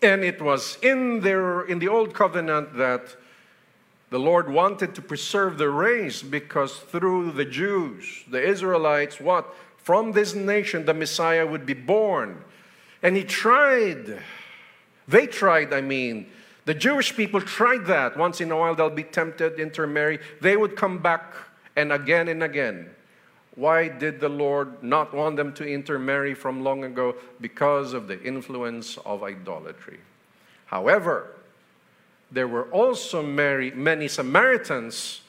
And 0.00 0.22
it 0.22 0.40
was 0.40 0.78
in, 0.80 1.22
their, 1.22 1.62
in 1.62 1.80
the 1.80 1.88
Old 1.88 2.14
Covenant 2.14 2.76
that 2.76 3.16
the 4.10 4.18
Lord 4.20 4.48
wanted 4.48 4.94
to 4.94 5.02
preserve 5.02 5.58
the 5.58 5.68
race 5.68 6.22
because 6.22 6.76
through 6.76 7.32
the 7.32 7.44
Jews, 7.44 8.22
the 8.30 8.40
Israelites, 8.40 9.18
what? 9.18 9.52
From 9.76 10.12
this 10.12 10.36
nation, 10.36 10.84
the 10.84 10.94
Messiah 10.94 11.44
would 11.44 11.66
be 11.66 11.74
born. 11.74 12.44
And 13.02 13.16
He 13.16 13.24
tried, 13.24 14.22
they 15.08 15.26
tried, 15.26 15.72
I 15.72 15.80
mean, 15.80 16.28
the 16.64 16.74
Jewish 16.74 17.16
people 17.16 17.40
tried 17.40 17.86
that. 17.86 18.16
Once 18.16 18.40
in 18.40 18.52
a 18.52 18.56
while, 18.56 18.76
they'll 18.76 18.88
be 18.88 19.02
tempted, 19.02 19.58
intermarry. 19.58 20.20
They 20.40 20.56
would 20.56 20.76
come 20.76 20.98
back 20.98 21.34
and 21.76 21.92
again 21.92 22.28
and 22.28 22.42
again. 22.42 22.90
Why 23.54 23.88
did 23.88 24.20
the 24.20 24.28
Lord 24.28 24.82
not 24.82 25.14
want 25.14 25.36
them 25.36 25.54
to 25.54 25.66
intermarry 25.66 26.34
from 26.34 26.62
long 26.62 26.84
ago? 26.84 27.14
Because 27.40 27.92
of 27.92 28.08
the 28.08 28.22
influence 28.22 28.98
of 28.98 29.22
idolatry. 29.22 30.00
However, 30.66 31.32
there 32.30 32.48
were 32.48 32.64
also 32.70 33.22
many 33.22 34.08
Samaritans 34.08 35.22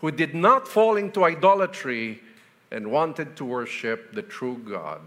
who 0.00 0.10
did 0.10 0.34
not 0.34 0.66
fall 0.66 0.96
into 0.96 1.24
idolatry 1.24 2.20
and 2.70 2.90
wanted 2.90 3.36
to 3.36 3.44
worship 3.44 4.12
the 4.12 4.22
true 4.22 4.60
God. 4.68 5.00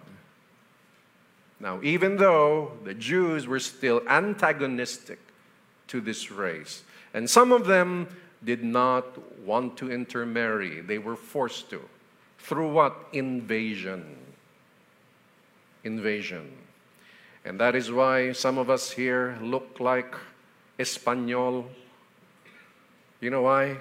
Now, 1.60 1.79
even 1.83 2.17
though 2.17 2.74
the 2.83 2.93
Jews 2.93 3.48
were 3.48 3.60
still 3.60 4.01
antagonistic 4.07 5.19
to 5.88 6.01
this 6.01 6.31
race, 6.31 6.83
and 7.13 7.29
some 7.29 7.51
of 7.51 7.67
them 7.67 8.07
did 8.43 8.63
not 8.63 9.05
want 9.45 9.77
to 9.77 9.91
intermarry, 9.91 10.81
they 10.81 10.97
were 10.97 11.15
forced 11.15 11.69
to. 11.69 11.81
Through 12.39 12.71
what? 12.71 13.07
Invasion. 13.13 14.17
Invasion. 15.83 16.51
And 17.45 17.59
that 17.59 17.75
is 17.75 17.91
why 17.91 18.31
some 18.31 18.57
of 18.57 18.69
us 18.69 18.91
here 18.91 19.38
look 19.41 19.79
like 19.79 20.15
Espanol. 20.79 21.65
You 23.21 23.29
know 23.29 23.43
why? 23.43 23.77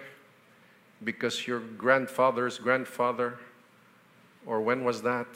Because 1.03 1.47
your 1.47 1.61
grandfather's 1.61 2.59
grandfather, 2.59 3.39
or 4.47 4.61
when 4.61 4.85
was 4.85 5.03
that? 5.03 5.27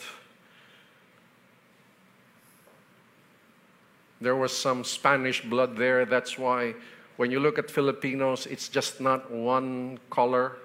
There 4.21 4.37
was 4.37 4.57
some 4.57 4.83
Spanish 4.85 5.43
blood 5.43 5.77
there. 5.77 6.05
That's 6.05 6.39
why 6.39 6.75
when 7.17 7.31
you 7.31 7.41
look 7.41 7.59
at 7.59 7.71
Filipinos, 7.71 8.47
it's 8.47 8.69
just 8.69 9.01
not 9.01 9.31
one 9.31 9.99
color. 10.11 10.57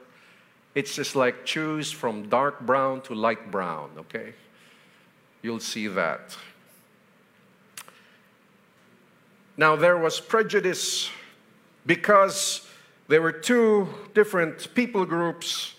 It's 0.75 0.95
just 0.95 1.15
like 1.15 1.45
choose 1.45 1.91
from 1.91 2.29
dark 2.29 2.61
brown 2.61 3.01
to 3.01 3.15
light 3.15 3.51
brown, 3.51 3.91
okay? 3.97 4.33
You'll 5.41 5.59
see 5.59 5.87
that. 5.87 6.35
Now, 9.57 9.75
there 9.75 9.97
was 9.97 10.19
prejudice 10.19 11.09
because 11.85 12.67
there 13.07 13.21
were 13.21 13.31
two 13.31 13.87
different 14.13 14.73
people 14.73 15.05
groups. 15.05 15.75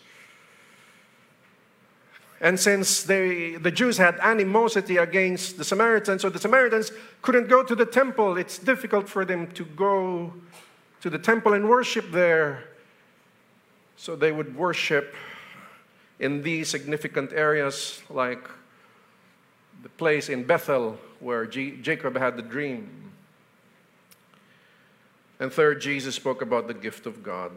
And 2.41 2.59
since 2.59 3.05
they, 3.05 3.57
the 3.57 3.71
Jews 3.71 3.97
had 3.97 4.19
animosity 4.21 4.97
against 4.97 5.59
the 5.59 5.65
Samaritans, 5.65 6.23
so 6.23 6.29
the 6.29 6.39
Samaritans 6.39 6.93
couldn't 7.23 7.49
go 7.49 7.63
to 7.63 7.75
the 7.75 7.87
temple, 7.87 8.37
it's 8.37 8.59
difficult 8.59 9.09
for 9.09 9.25
them 9.25 9.47
to 9.53 9.65
go 9.65 10.35
to 11.03 11.11
the 11.11 11.19
temple 11.19 11.53
and 11.53 11.69
worship 11.69 12.11
there. 12.13 12.65
So 13.97 14.17
they 14.17 14.33
would 14.33 14.57
worship 14.57 15.15
in 16.19 16.43
these 16.43 16.69
significant 16.69 17.33
areas, 17.33 18.03
like 18.09 18.49
the 19.83 19.89
place 19.89 20.29
in 20.29 20.45
Bethel 20.45 20.99
where 21.19 21.45
G- 21.45 21.77
Jacob 21.83 22.17
had 22.17 22.37
the 22.37 22.43
dream. 22.43 23.13
And 25.41 25.53
third, 25.53 25.81
Jesus 25.81 26.15
spoke 26.15 26.41
about 26.41 26.69
the 26.69 26.75
gift 26.75 27.05
of 27.07 27.23
God. 27.23 27.51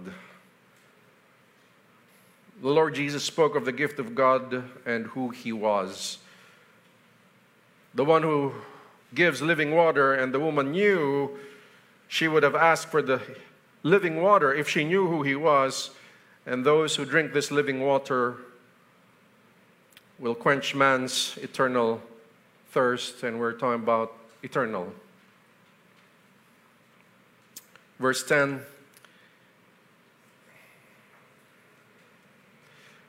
The 2.61 2.69
Lord 2.69 2.95
Jesus 2.95 3.23
spoke 3.23 3.55
of 3.55 3.65
the 3.65 3.71
gift 3.71 3.99
of 3.99 4.15
God 4.15 4.63
and 4.87 5.05
who 5.07 5.29
he 5.29 5.51
was. 5.51 6.17
The 7.93 8.05
one 8.05 8.23
who 8.23 8.53
gives 9.13 9.41
living 9.41 9.75
water, 9.75 10.15
and 10.15 10.33
the 10.33 10.39
woman 10.39 10.71
knew 10.71 11.37
she 12.07 12.27
would 12.27 12.43
have 12.43 12.55
asked 12.55 12.87
for 12.87 13.01
the 13.01 13.21
living 13.83 14.21
water 14.21 14.53
if 14.53 14.69
she 14.69 14.83
knew 14.83 15.07
who 15.07 15.23
he 15.23 15.35
was 15.35 15.91
and 16.45 16.65
those 16.65 16.95
who 16.95 17.05
drink 17.05 17.33
this 17.33 17.51
living 17.51 17.81
water 17.81 18.37
will 20.19 20.35
quench 20.35 20.75
man's 20.75 21.37
eternal 21.41 22.01
thirst, 22.71 23.23
and 23.23 23.39
we're 23.39 23.53
talking 23.53 23.83
about 23.83 24.13
eternal. 24.43 24.93
Verse 27.99 28.25
10 28.27 28.61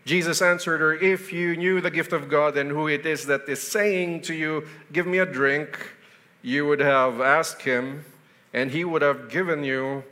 Jesus 0.07 0.41
answered 0.41 0.81
her, 0.81 0.95
If 0.95 1.33
you 1.33 1.57
knew 1.57 1.81
the 1.81 1.91
gift 1.91 2.13
of 2.13 2.29
God 2.29 2.57
and 2.57 2.71
who 2.71 2.87
it 2.87 3.05
is 3.05 3.27
that 3.27 3.49
is 3.49 3.61
saying 3.61 4.23
to 4.23 4.35
you, 4.35 4.65
Give 4.93 5.05
me 5.05 5.19
a 5.19 5.27
drink, 5.27 5.77
you 6.43 6.65
would 6.65 6.79
have 6.79 7.21
asked 7.21 7.63
him, 7.63 8.05
and 8.57 8.71
he 8.71 8.85
would 8.85 9.03
have 9.03 9.29
given 9.29 9.62
you 9.62 10.03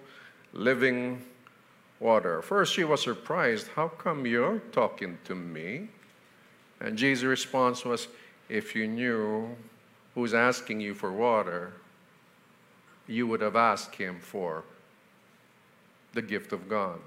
living 0.53 1.25
water. 1.99 2.43
First, 2.43 2.75
she 2.75 2.85
was 2.85 3.01
surprised. 3.03 3.69
How 3.75 3.89
come 3.89 4.27
you're 4.27 4.59
talking 4.71 5.19
to 5.25 5.35
me? 5.35 5.89
And 6.79 6.99
Jesus' 6.99 7.25
response 7.25 7.87
was, 7.87 8.07
If 8.51 8.77
you 8.77 8.87
knew 8.87 9.57
who's 10.15 10.35
asking 10.35 10.83
you 10.83 10.93
for 10.93 11.11
water, 11.11 11.73
you 13.09 13.27
would 13.27 13.41
have 13.41 13.57
asked 13.57 13.95
him 13.95 14.21
for 14.21 14.63
the 16.13 16.23
gift 16.23 16.53
of 16.53 16.69
God, 16.69 17.01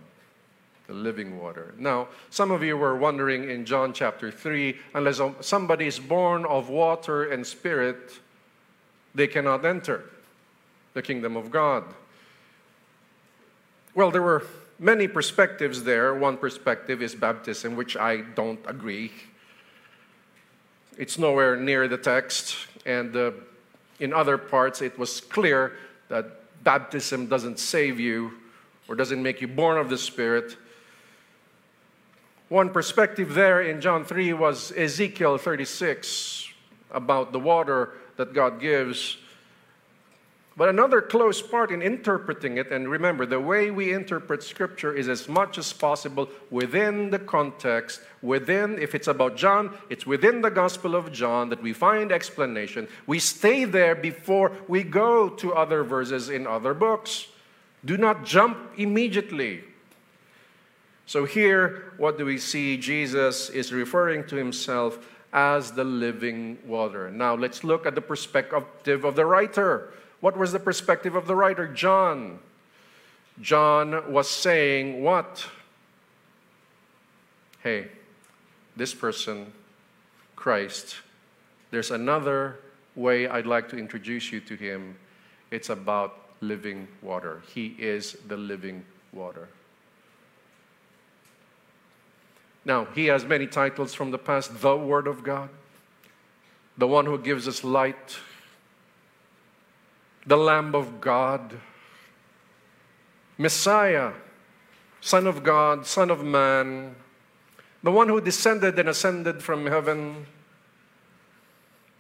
the 0.88 0.94
living 0.94 1.40
water. 1.40 1.76
Now, 1.78 2.08
some 2.32 2.50
of 2.50 2.64
you 2.64 2.78
were 2.78 2.96
wondering 2.96 3.48
in 3.48 3.64
John 3.64 3.94
chapter 3.94 4.32
3 4.32 4.76
unless 4.96 5.22
somebody 5.42 5.86
is 5.86 6.00
born 6.00 6.46
of 6.46 6.70
water 6.70 7.30
and 7.32 7.46
spirit, 7.46 8.20
they 9.14 9.28
cannot 9.28 9.64
enter 9.64 10.04
the 10.98 11.04
kingdom 11.04 11.38
of 11.38 11.52
God. 11.52 11.84
Well, 13.94 14.10
there 14.10 14.24
were 14.24 14.48
many 14.80 15.08
perspectives 15.08 15.84
there. 15.84 16.16
One 16.16 16.38
perspective 16.38 17.04
is 17.04 17.14
baptism, 17.14 17.76
which 17.76 17.96
I 17.96 18.22
don't 18.22 18.60
agree. 18.66 19.12
It's 20.98 21.20
nowhere 21.20 21.56
near 21.56 21.88
the 21.88 22.00
text, 22.00 22.58
and 22.84 23.16
uh, 23.16 23.32
in 24.00 24.12
other 24.12 24.40
parts, 24.40 24.82
it 24.82 24.98
was 24.98 25.22
clear 25.22 25.74
that 26.10 26.26
baptism 26.64 27.28
doesn't 27.28 27.60
save 27.60 28.00
you 28.00 28.34
or 28.88 28.96
doesn't 28.96 29.22
make 29.22 29.40
you 29.40 29.48
born 29.48 29.78
of 29.78 29.92
the 29.92 30.00
Spirit. 30.00 30.58
One 32.50 32.72
perspective 32.72 33.36
there 33.36 33.62
in 33.62 33.82
John 33.82 34.04
3 34.04 34.34
was 34.34 34.72
Ezekiel 34.72 35.38
36 35.38 36.50
about 36.90 37.34
the 37.34 37.40
water 37.40 37.92
that 38.16 38.34
God 38.34 38.60
gives 38.60 39.18
but 40.58 40.70
another 40.70 41.02
close 41.02 41.40
part 41.40 41.70
in 41.70 41.84
interpreting 41.84 42.58
it, 42.58 42.72
and 42.72 42.90
remember, 42.90 43.28
the 43.28 43.40
way 43.40 43.70
we 43.70 43.94
interpret 43.94 44.42
Scripture 44.42 44.92
is 44.92 45.08
as 45.08 45.30
much 45.30 45.60
as 45.60 45.72
possible 45.72 46.28
within 46.50 47.12
the 47.12 47.20
context, 47.20 48.02
within, 48.24 48.80
if 48.80 48.96
it's 48.96 49.08
about 49.08 49.38
John, 49.38 49.78
it's 49.92 50.08
within 50.08 50.42
the 50.42 50.50
Gospel 50.50 50.96
of 50.96 51.12
John 51.12 51.50
that 51.50 51.62
we 51.62 51.74
find 51.74 52.12
explanation. 52.12 52.88
We 53.06 53.20
stay 53.20 53.66
there 53.66 53.94
before 53.94 54.52
we 54.68 54.82
go 54.82 55.30
to 55.30 55.54
other 55.54 55.84
verses 55.84 56.30
in 56.30 56.48
other 56.48 56.74
books. 56.74 57.28
Do 57.86 57.96
not 57.96 58.26
jump 58.26 58.58
immediately. 58.78 59.64
So, 61.06 61.26
here, 61.26 61.94
what 61.98 62.18
do 62.18 62.26
we 62.26 62.40
see? 62.40 62.78
Jesus 62.78 63.52
is 63.52 63.72
referring 63.72 64.26
to 64.26 64.36
himself 64.36 64.98
as 65.32 65.72
the 65.72 65.84
living 65.84 66.58
water. 66.66 67.12
Now, 67.12 67.36
let's 67.36 67.64
look 67.64 67.86
at 67.86 67.94
the 67.94 68.02
perspective 68.02 69.06
of 69.06 69.16
the 69.16 69.26
writer. 69.26 69.94
What 70.20 70.38
was 70.38 70.52
the 70.52 70.60
perspective 70.60 71.16
of 71.16 71.28
the 71.28 71.36
writer? 71.36 71.68
John. 71.68 72.40
John 73.42 74.12
was 74.12 74.30
saying, 74.30 75.04
What? 75.04 75.48
Hey, 77.62 77.88
this 78.76 78.94
person, 78.94 79.52
Christ, 80.36 80.98
there's 81.72 81.92
another 81.92 82.60
way 82.96 83.28
I'd 83.28 83.46
like 83.46 83.70
to 83.70 83.78
introduce 83.78 84.32
you 84.32 84.40
to 84.42 84.56
him. 84.56 84.96
It's 85.52 85.70
about 85.70 86.28
living 86.42 86.88
water. 87.02 87.42
He 87.54 87.76
is 87.78 88.18
the 88.28 88.38
living 88.38 88.86
water. 89.14 89.50
Now, 92.66 92.86
he 92.94 93.06
has 93.06 93.24
many 93.24 93.48
titles 93.48 93.94
from 93.94 94.12
the 94.12 94.18
past 94.18 94.62
the 94.62 94.76
Word 94.76 95.08
of 95.08 95.24
God, 95.24 95.50
the 96.78 96.88
one 96.88 97.06
who 97.06 97.18
gives 97.18 97.48
us 97.48 97.64
light, 97.64 98.18
the 100.28 100.36
Lamb 100.38 100.76
of 100.76 101.00
God, 101.00 101.58
Messiah, 103.38 104.12
Son 105.00 105.26
of 105.26 105.42
God, 105.42 105.88
Son 105.88 106.12
of 106.12 106.24
Man, 106.24 106.96
the 107.82 107.92
one 107.92 108.10
who 108.10 108.20
descended 108.20 108.78
and 108.78 108.90
ascended 108.90 109.42
from 109.42 109.66
heaven. 109.66 110.26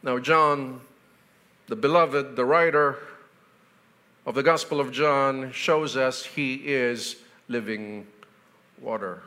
Now, 0.04 0.20
John, 0.20 0.82
the 1.68 1.78
beloved, 1.78 2.36
the 2.36 2.44
writer 2.44 2.98
of 4.26 4.36
the 4.36 4.44
Gospel 4.44 4.82
of 4.82 4.92
John, 4.92 5.54
shows 5.54 5.96
us 5.96 6.26
he 6.26 6.56
is 6.56 7.16
living 7.48 8.06
water. 8.82 9.22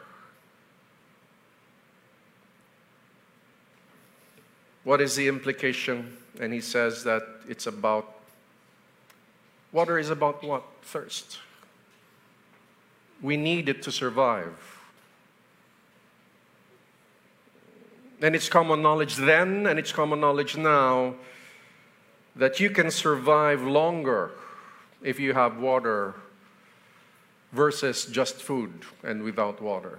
What 4.84 5.00
is 5.00 5.16
the 5.16 5.26
implication? 5.26 6.18
And 6.38 6.52
he 6.52 6.60
says 6.60 7.02
that 7.04 7.22
it's 7.48 7.66
about 7.66 8.19
water 9.72 9.98
is 9.98 10.10
about 10.10 10.42
what? 10.42 10.64
Thirst. 10.82 11.38
We 13.22 13.36
need 13.36 13.68
it 13.68 13.82
to 13.82 13.92
survive. 13.92 14.78
And 18.22 18.34
it's 18.34 18.48
common 18.48 18.82
knowledge 18.82 19.16
then, 19.16 19.66
and 19.66 19.78
it's 19.78 19.92
common 19.92 20.20
knowledge 20.20 20.56
now, 20.56 21.14
that 22.36 22.60
you 22.60 22.70
can 22.70 22.90
survive 22.90 23.62
longer 23.62 24.32
if 25.02 25.18
you 25.18 25.32
have 25.32 25.58
water 25.58 26.14
versus 27.52 28.06
just 28.06 28.36
food 28.36 28.72
and 29.02 29.22
without 29.22 29.60
water. 29.60 29.98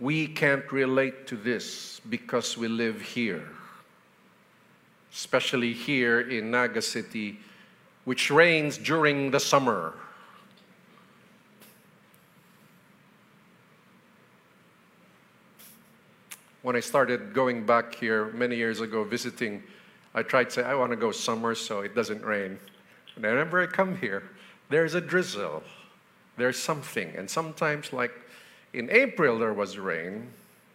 We 0.00 0.28
can't 0.28 0.70
relate 0.70 1.26
to 1.26 1.36
this 1.36 2.00
because 2.08 2.56
we 2.56 2.68
live 2.68 3.00
here, 3.00 3.48
especially 5.12 5.72
here 5.72 6.20
in 6.20 6.52
Naga 6.52 6.80
City, 6.80 7.40
which 8.04 8.30
rains 8.30 8.78
during 8.78 9.32
the 9.32 9.40
summer. 9.40 9.94
When 16.62 16.76
I 16.76 16.80
started 16.80 17.34
going 17.34 17.66
back 17.66 17.94
here 17.94 18.26
many 18.32 18.54
years 18.54 18.80
ago 18.80 19.02
visiting, 19.02 19.64
I 20.14 20.22
tried 20.22 20.44
to 20.44 20.50
say, 20.50 20.62
I 20.62 20.74
want 20.74 20.90
to 20.90 20.96
go 20.96 21.10
summer 21.10 21.56
so 21.56 21.80
it 21.80 21.96
doesn't 21.96 22.22
rain. 22.22 22.58
And 23.16 23.24
whenever 23.24 23.60
I 23.60 23.66
come 23.66 23.96
here, 23.96 24.22
there's 24.68 24.94
a 24.94 25.00
drizzle, 25.00 25.64
there's 26.36 26.58
something. 26.58 27.14
And 27.16 27.28
sometimes, 27.28 27.92
like 27.92 28.12
in 28.78 28.88
April, 28.90 29.40
there 29.40 29.52
was 29.52 29.76
rain. 29.76 30.28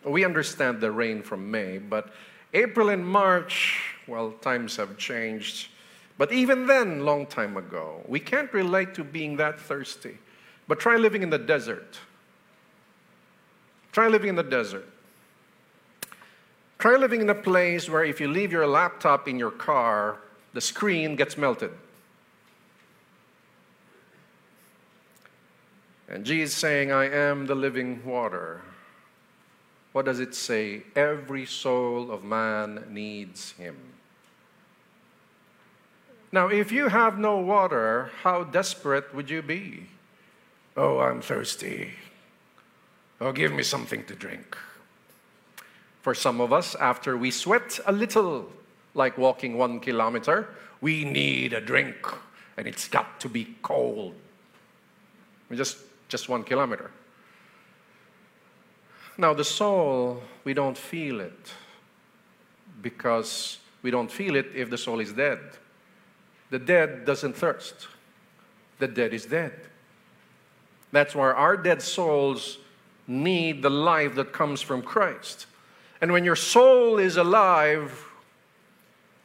We 0.04 0.26
understand 0.26 0.82
the 0.82 0.92
rain 0.92 1.24
from 1.24 1.50
May, 1.50 1.78
but 1.78 2.14
April 2.54 2.90
and 2.90 3.08
March, 3.08 3.96
well, 4.08 4.32
times 4.42 4.76
have 4.76 4.98
changed. 4.98 5.70
But 6.18 6.34
even 6.34 6.68
then, 6.68 7.06
long 7.06 7.26
time 7.26 7.56
ago, 7.56 8.04
we 8.06 8.20
can't 8.20 8.52
relate 8.54 8.94
to 8.96 9.06
being 9.06 9.38
that 9.38 9.58
thirsty. 9.58 10.18
But 10.68 10.82
try 10.82 10.98
living 10.98 11.24
in 11.24 11.30
the 11.30 11.40
desert. 11.40 11.98
Try 13.94 14.10
living 14.10 14.30
in 14.30 14.36
the 14.36 14.44
desert. 14.44 14.88
Try 16.80 16.98
living 16.98 17.22
in 17.22 17.30
a 17.30 17.36
place 17.36 17.90
where 17.90 18.04
if 18.04 18.20
you 18.20 18.28
leave 18.28 18.52
your 18.52 18.68
laptop 18.68 19.30
in 19.30 19.40
your 19.40 19.52
car, 19.52 20.18
the 20.52 20.60
screen 20.60 21.16
gets 21.16 21.38
melted. 21.38 21.72
And 26.14 26.24
Jesus 26.24 26.56
saying, 26.56 26.92
I 26.92 27.10
am 27.10 27.48
the 27.48 27.56
living 27.56 28.06
water. 28.06 28.62
What 29.94 30.06
does 30.06 30.20
it 30.20 30.36
say? 30.36 30.84
Every 30.96 31.48
soul 31.48 32.12
of 32.12 32.24
man 32.24 32.86
needs 32.88 33.54
him. 33.54 33.76
Now, 36.32 36.50
if 36.50 36.72
you 36.72 36.90
have 36.90 37.18
no 37.18 37.38
water, 37.38 38.12
how 38.22 38.44
desperate 38.44 39.14
would 39.16 39.28
you 39.28 39.42
be? 39.42 39.88
Oh, 40.78 41.00
I'm 41.00 41.20
thirsty. 41.20 41.94
Oh, 43.20 43.32
give 43.32 43.52
me 43.52 43.64
something 43.64 44.06
to 44.06 44.14
drink. 44.14 44.56
For 46.04 46.14
some 46.14 46.40
of 46.42 46.54
us, 46.54 46.76
after 46.76 47.18
we 47.18 47.32
sweat 47.32 47.80
a 47.88 47.92
little, 47.92 48.52
like 48.94 49.18
walking 49.18 49.58
one 49.58 49.80
kilometer, 49.80 50.50
we 50.80 51.06
need 51.06 51.54
a 51.54 51.62
drink, 51.62 51.96
and 52.56 52.68
it's 52.68 52.88
got 52.88 53.20
to 53.22 53.30
be 53.30 53.56
cold. 53.64 54.14
We 55.50 55.58
just 55.58 55.78
just 56.14 56.30
one 56.30 56.44
kilometer. 56.44 56.92
Now, 59.18 59.34
the 59.34 59.44
soul, 59.44 60.22
we 60.44 60.54
don't 60.54 60.78
feel 60.78 61.20
it 61.22 61.52
because 62.84 63.58
we 63.82 63.90
don't 63.90 64.12
feel 64.12 64.36
it 64.36 64.52
if 64.54 64.70
the 64.70 64.78
soul 64.78 65.00
is 65.00 65.12
dead. 65.12 65.40
The 66.52 66.60
dead 66.60 67.06
doesn't 67.06 67.36
thirst, 67.36 67.88
the 68.78 68.88
dead 68.88 69.12
is 69.12 69.26
dead. 69.26 69.54
That's 70.92 71.16
why 71.16 71.32
our 71.32 71.58
dead 71.58 71.82
souls 71.82 72.60
need 73.08 73.64
the 73.64 73.72
life 73.72 74.14
that 74.14 74.34
comes 74.34 74.62
from 74.62 74.84
Christ. 74.84 75.48
And 76.00 76.12
when 76.12 76.24
your 76.24 76.36
soul 76.36 77.00
is 77.00 77.18
alive, 77.18 77.92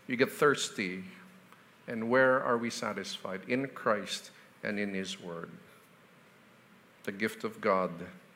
you 0.06 0.16
get 0.16 0.32
thirsty. 0.32 1.04
And 1.86 2.08
where 2.08 2.42
are 2.42 2.56
we 2.56 2.70
satisfied? 2.70 3.42
In 3.46 3.66
Christ 3.66 4.30
and 4.62 4.78
in 4.78 4.94
His 4.94 5.20
Word 5.20 5.50
the 7.08 7.12
gift 7.12 7.42
of 7.42 7.58
God, 7.58 7.90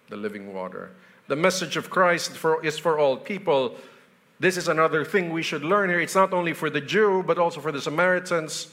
the 0.09 0.17
living 0.17 0.55
water. 0.55 0.93
The 1.29 1.37
message 1.37 1.77
of 1.77 1.91
Christ 1.91 2.31
for, 2.31 2.65
is 2.65 2.79
for 2.79 2.99
all 2.99 3.19
people. 3.19 3.77
This 4.41 4.57
is 4.57 4.67
another 4.67 5.05
thing 5.05 5.31
we 5.31 5.43
should 5.43 5.63
learn 5.63 5.91
here. 5.91 6.01
It's 6.01 6.15
not 6.15 6.33
only 6.33 6.55
for 6.55 6.71
the 6.71 6.81
Jew, 6.81 7.23
but 7.27 7.37
also 7.37 7.61
for 7.61 7.71
the 7.71 7.83
Samaritans. 7.83 8.69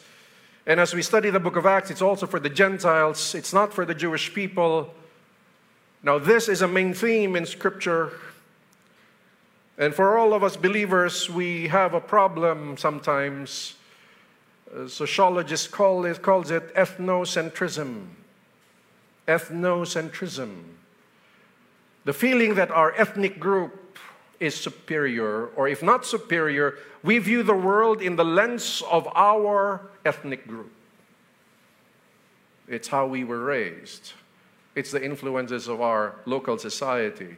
And 0.66 0.80
as 0.80 0.94
we 0.94 1.02
study 1.02 1.32
the 1.32 1.40
book 1.42 1.58
of 1.58 1.66
Acts, 1.66 1.92
it's 1.92 2.02
also 2.02 2.28
for 2.28 2.40
the 2.40 2.50
Gentiles. 2.50 3.36
It's 3.36 3.52
not 3.52 3.74
for 3.74 3.84
the 3.84 3.94
Jewish 3.94 4.34
people. 4.34 4.94
Now, 6.02 6.18
this 6.18 6.48
is 6.48 6.62
a 6.62 6.68
main 6.68 6.94
theme 6.94 7.36
in 7.36 7.46
Scripture. 7.46 8.14
And 9.78 9.94
for 9.94 10.18
all 10.18 10.34
of 10.34 10.46
us 10.46 10.56
believers, 10.56 11.30
we 11.30 11.68
have 11.68 11.94
a 11.94 12.00
problem 12.00 12.78
sometimes. 12.78 13.76
Uh, 14.74 14.88
sociologists 14.88 15.68
call 15.68 16.06
it, 16.06 16.22
calls 16.22 16.52
it 16.52 16.74
ethnocentrism 16.74 18.06
ethnocentrism. 19.30 20.64
The 22.04 22.14
feeling 22.14 22.56
that 22.56 22.72
our 22.72 22.94
ethnic 22.98 23.40
group 23.40 23.98
is 24.40 24.56
superior, 24.56 25.48
or 25.56 25.68
if 25.68 25.84
not 25.84 26.06
superior, 26.06 26.76
we 27.04 27.20
view 27.20 27.44
the 27.44 27.54
world 27.54 28.02
in 28.02 28.16
the 28.16 28.26
lens 28.26 28.82
of 28.90 29.08
our 29.14 29.82
ethnic 30.04 30.48
group. 30.48 30.72
It's 32.68 32.88
how 32.88 33.06
we 33.06 33.24
were 33.24 33.44
raised, 33.44 34.14
it's 34.76 34.92
the 34.92 35.04
influences 35.04 35.68
of 35.68 35.80
our 35.82 36.16
local 36.26 36.58
society. 36.58 37.38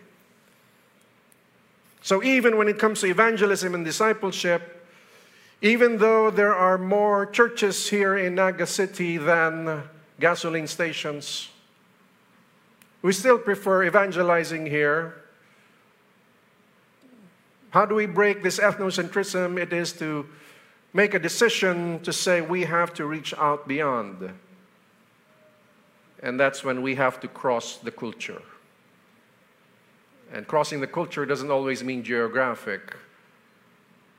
So, 2.04 2.24
even 2.24 2.58
when 2.58 2.68
it 2.68 2.80
comes 2.80 3.02
to 3.02 3.08
evangelism 3.08 3.76
and 3.76 3.86
discipleship, 3.86 4.86
even 5.62 5.98
though 5.98 6.32
there 6.32 6.56
are 6.56 6.78
more 6.80 7.28
churches 7.28 7.90
here 7.90 8.18
in 8.18 8.34
Naga 8.36 8.66
City 8.66 9.18
than 9.18 9.84
gasoline 10.20 10.66
stations, 10.66 11.51
we 13.02 13.12
still 13.14 13.38
prefer 13.38 13.84
evangelizing 13.84 14.66
here. 14.66 15.16
How 17.72 17.86
do 17.86 17.96
we 17.96 18.06
break 18.06 18.44
this 18.44 18.60
ethnocentrism? 18.60 19.58
It 19.58 19.74
is 19.74 19.94
to 19.94 20.28
make 20.94 21.14
a 21.14 21.20
decision 21.20 22.02
to 22.02 22.12
say 22.12 22.42
we 22.42 22.66
have 22.66 22.94
to 22.96 23.06
reach 23.06 23.34
out 23.36 23.68
beyond. 23.68 24.32
And 26.22 26.40
that's 26.40 26.64
when 26.64 26.82
we 26.82 26.96
have 26.96 27.20
to 27.22 27.28
cross 27.28 27.78
the 27.78 27.92
culture. 27.92 28.42
And 30.34 30.48
crossing 30.48 30.82
the 30.82 30.88
culture 30.88 31.26
doesn't 31.26 31.50
always 31.50 31.84
mean 31.84 32.04
geographic, 32.04 32.96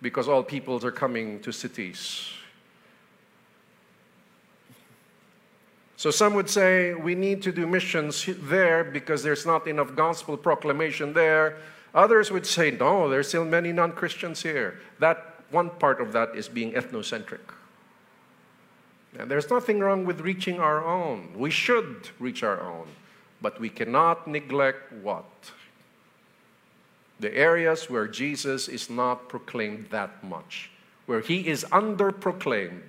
because 0.00 0.28
all 0.28 0.42
peoples 0.42 0.84
are 0.84 0.90
coming 0.90 1.40
to 1.40 1.52
cities. 1.52 2.30
So 6.02 6.10
some 6.10 6.34
would 6.34 6.50
say 6.50 6.94
we 6.94 7.14
need 7.14 7.42
to 7.42 7.52
do 7.52 7.64
missions 7.64 8.26
there 8.26 8.82
because 8.82 9.22
there's 9.22 9.46
not 9.46 9.68
enough 9.68 9.94
gospel 9.94 10.36
proclamation 10.36 11.12
there. 11.12 11.58
Others 11.94 12.32
would 12.32 12.44
say, 12.44 12.72
no, 12.72 13.08
there's 13.08 13.28
still 13.28 13.44
many 13.44 13.70
non 13.70 13.92
Christians 13.92 14.42
here. 14.42 14.80
That 14.98 15.36
one 15.52 15.70
part 15.70 16.00
of 16.00 16.12
that 16.12 16.34
is 16.34 16.48
being 16.48 16.72
ethnocentric. 16.72 17.54
And 19.16 19.30
there's 19.30 19.48
nothing 19.48 19.78
wrong 19.78 20.04
with 20.04 20.22
reaching 20.22 20.58
our 20.58 20.84
own. 20.84 21.34
We 21.36 21.50
should 21.50 22.08
reach 22.18 22.42
our 22.42 22.60
own. 22.60 22.88
But 23.40 23.60
we 23.60 23.68
cannot 23.68 24.26
neglect 24.26 24.92
what? 25.04 25.30
the 27.20 27.32
areas 27.36 27.88
where 27.88 28.08
Jesus 28.08 28.66
is 28.66 28.90
not 28.90 29.28
proclaimed 29.28 29.86
that 29.90 30.24
much, 30.24 30.68
where 31.06 31.20
he 31.20 31.46
is 31.46 31.64
under 31.70 32.10
proclaimed 32.10 32.82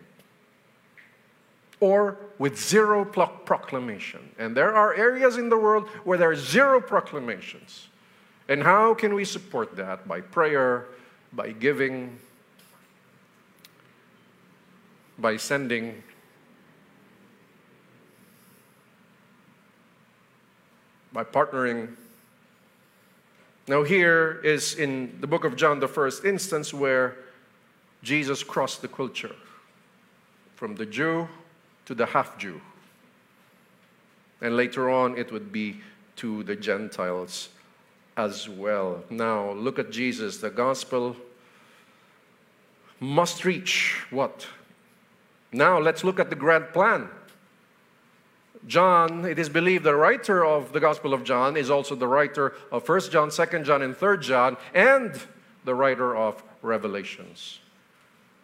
or 1.84 2.17
with 2.39 2.58
zero 2.58 3.04
proclamation. 3.04 4.22
And 4.39 4.56
there 4.56 4.74
are 4.74 4.93
areas 4.93 5.36
in 5.36 5.50
the 5.50 5.58
world 5.58 5.89
where 6.06 6.17
there 6.17 6.32
are 6.32 6.36
zero 6.36 6.80
proclamations. 6.80 7.89
And 8.48 8.63
how 8.63 8.93
can 8.93 9.13
we 9.13 9.26
support 9.26 9.76
that? 9.76 10.08
By 10.08 10.22
prayer, 10.22 10.86
by 11.34 11.52
giving, 11.52 12.17
by 15.19 15.36
sending. 15.36 16.02
By 21.12 21.26
partnering. 21.26 21.96
Now, 23.67 23.84
here 23.84 24.39
is 24.41 24.76
in 24.76 25.17
the 25.19 25.28
book 25.28 25.43
of 25.43 25.58
John 25.58 25.82
the 25.82 25.89
first 25.89 26.24
instance 26.24 26.74
where 26.74 27.17
Jesus 28.04 28.41
crossed 28.41 28.82
the 28.82 28.88
culture 28.88 29.36
from 30.56 30.76
the 30.76 30.86
Jew 30.86 31.28
to 31.86 31.96
the 31.96 32.06
half 32.06 32.38
Jew. 32.38 32.62
And 34.41 34.58
later 34.58 34.89
on, 34.89 35.17
it 35.17 35.32
would 35.32 35.52
be 35.52 35.82
to 36.17 36.43
the 36.43 36.56
Gentiles 36.56 37.50
as 38.17 38.48
well. 38.48 39.04
Now, 39.10 39.52
look 39.52 39.80
at 39.80 39.91
Jesus. 39.91 40.38
The 40.38 40.50
gospel 40.50 41.15
must 43.00 43.46
reach 43.46 44.02
what? 44.10 44.48
Now, 45.52 45.80
let's 45.80 46.04
look 46.04 46.19
at 46.19 46.30
the 46.30 46.36
grand 46.36 46.69
plan. 46.74 47.10
John, 48.65 49.26
it 49.26 49.39
is 49.39 49.50
believed 49.50 49.84
the 49.84 49.96
writer 49.96 50.46
of 50.46 50.72
the 50.72 50.80
Gospel 50.80 51.13
of 51.13 51.24
John 51.24 51.58
is 51.58 51.69
also 51.69 51.96
the 51.96 52.08
writer 52.08 52.54
of 52.72 52.88
1 52.88 53.12
John, 53.12 53.30
2 53.30 53.63
John, 53.63 53.82
and 53.82 53.96
3 53.96 54.17
John, 54.19 54.58
and 54.74 55.19
the 55.65 55.76
writer 55.76 56.15
of 56.15 56.41
Revelations. 56.62 57.60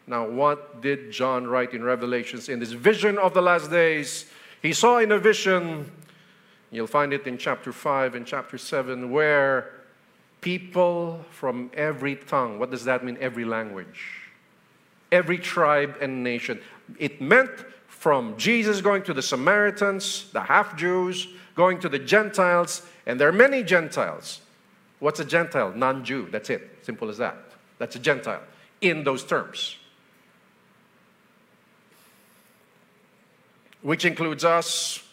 Now, 0.09 0.27
what 0.27 0.81
did 0.81 1.11
John 1.11 1.45
write 1.45 1.75
in 1.75 1.83
Revelations 1.83 2.49
in 2.49 2.59
this 2.59 2.71
vision 2.71 3.19
of 3.19 3.35
the 3.35 3.43
last 3.43 3.69
days? 3.69 4.25
He 4.59 4.73
saw 4.73 4.97
in 4.97 5.11
a 5.11 5.19
vision, 5.19 5.91
you'll 6.71 6.87
find 6.87 7.13
it 7.13 7.27
in 7.27 7.37
chapter 7.37 7.71
5 7.71 8.15
and 8.15 8.25
chapter 8.25 8.57
7, 8.57 9.11
where 9.11 9.71
people 10.41 11.23
from 11.29 11.69
every 11.75 12.15
tongue, 12.15 12.57
what 12.57 12.71
does 12.71 12.85
that 12.85 13.05
mean? 13.05 13.19
Every 13.21 13.45
language, 13.45 14.03
every 15.11 15.37
tribe 15.37 15.95
and 16.01 16.23
nation. 16.23 16.59
It 16.97 17.21
meant 17.21 17.51
from 17.87 18.35
Jesus 18.35 18.81
going 18.81 19.03
to 19.03 19.13
the 19.13 19.21
Samaritans, 19.21 20.31
the 20.33 20.41
half 20.41 20.75
Jews, 20.75 21.27
going 21.53 21.79
to 21.81 21.89
the 21.89 21.99
Gentiles, 21.99 22.81
and 23.05 23.19
there 23.19 23.27
are 23.27 23.33
many 23.47 23.61
Gentiles. 23.61 24.41
What's 24.97 25.19
a 25.19 25.25
Gentile? 25.25 25.71
Non 25.75 26.03
Jew. 26.03 26.27
That's 26.31 26.49
it. 26.49 26.79
Simple 26.81 27.09
as 27.09 27.19
that. 27.19 27.37
That's 27.77 27.95
a 27.95 27.99
Gentile 27.99 28.41
in 28.81 29.03
those 29.03 29.23
terms. 29.23 29.75
Which 33.81 34.05
includes 34.05 34.43
us. 34.43 35.03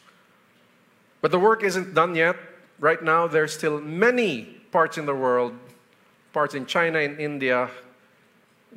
But 1.21 1.31
the 1.31 1.39
work 1.39 1.63
isn't 1.63 1.95
done 1.95 2.15
yet. 2.15 2.37
Right 2.79 3.03
now, 3.03 3.27
there's 3.27 3.53
still 3.53 3.81
many 3.81 4.45
parts 4.71 4.99
in 4.99 5.07
the 5.07 5.15
world, 5.15 5.55
parts 6.33 6.55
in 6.55 6.67
China 6.67 6.99
and 6.99 7.19
India. 7.19 7.71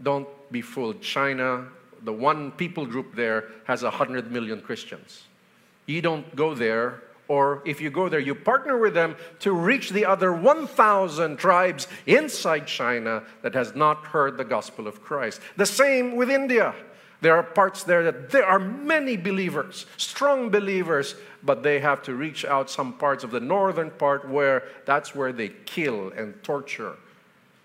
Don't 0.02 0.28
be 0.52 0.62
fooled. 0.62 1.02
China, 1.02 1.68
the 2.04 2.14
one 2.14 2.52
people 2.52 2.86
group 2.86 3.16
there, 3.16 3.50
has 3.66 3.84
100 3.84 4.32
million 4.32 4.62
Christians. 4.62 5.24
You 5.86 6.02
don't 6.02 6.36
go 6.36 6.54
there, 6.54 7.02
or 7.28 7.62
if 7.66 7.82
you 7.82 7.90
go 7.90 8.10
there, 8.10 8.20
you 8.20 8.34
partner 8.34 8.78
with 8.78 8.94
them 8.94 9.16
to 9.40 9.52
reach 9.52 9.90
the 9.90 10.06
other 10.06 10.34
1,000 10.34 11.38
tribes 11.38 11.88
inside 12.06 12.66
China 12.66 13.24
that 13.42 13.54
has 13.54 13.76
not 13.76 14.06
heard 14.06 14.38
the 14.38 14.44
gospel 14.44 14.88
of 14.88 15.04
Christ. 15.04 15.42
The 15.58 15.66
same 15.66 16.16
with 16.16 16.30
India. 16.30 16.74
There 17.22 17.36
are 17.36 17.44
parts 17.44 17.84
there 17.84 18.04
that 18.04 18.30
there 18.30 18.46
are 18.46 18.60
many 18.60 19.18
believers, 19.18 19.86
strong 19.98 20.50
believers, 20.50 21.16
but 21.44 21.64
they 21.64 21.80
have 21.80 22.02
to 22.04 22.16
reach 22.16 22.46
out 22.46 22.70
some 22.70 22.94
parts 22.94 23.24
of 23.26 23.32
the 23.32 23.42
northern 23.42 23.92
part 23.92 24.28
where 24.28 24.64
that's 24.86 25.14
where 25.14 25.34
they 25.34 25.50
kill 25.50 26.12
and 26.12 26.42
torture 26.44 26.96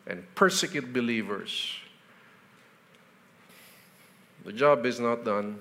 and 0.06 0.24
persecute 0.34 0.92
believers. 0.92 1.72
The 4.44 4.52
job 4.52 4.84
is 4.86 4.98
not 4.98 5.24
done, 5.24 5.58